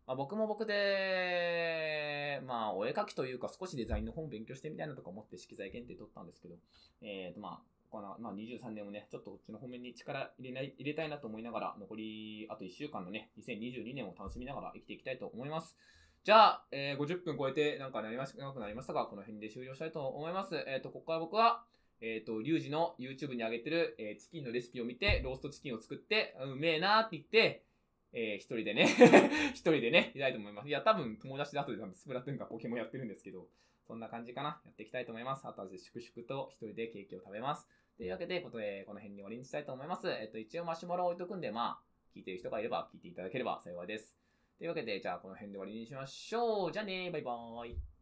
[0.08, 6.54] まあ、僕も僕で、まあ、お絵描きというか少しデザインの本を勉強してみたいなとか思って色彩検定取ったんですけど、
[7.02, 15.76] えっ、ー、と、まあ、この、まあ、23年をね、ちょっとこっちの方面に力入れない、入れたいなと思いながら、残りあと1週間のね、2022年を楽しみながら生きていきたいと思います。
[16.24, 20.54] じゃあ、えー、50分超えてなんかなりまし長くなりましたが、この辺で終了したいと思います。
[20.66, 21.64] えっ、ー、と、ここから僕は、
[22.00, 27.64] えっ、ー、と、リュウジの YouTube に上げてる、えー、チキンのレシピを見て、ローストチキンを作って、うめえなーって言って、
[28.12, 28.88] えー、一人でね
[29.52, 30.68] 一人でね、いたいと思います。
[30.68, 33.48] いや、多分友達で後で多分スプラトゥーンかポケモンやってるんですけど、
[33.86, 34.60] そんな感じかな。
[34.64, 35.46] やっていきたいと思います。
[35.46, 37.66] あとは粛々と一人でケーキを食べます。
[37.98, 40.08] というわけで、ことで、この辺に終わりにしたいと思います。
[40.08, 44.14] えっと、一応マシュマロ置いとくんで、まあ、聞いてる人がいれば聞いていただければ幸いです。
[44.56, 46.72] というわけで、じゃあこの辺で終わりにしましょう。
[46.72, 47.97] じゃあねバイバーイ。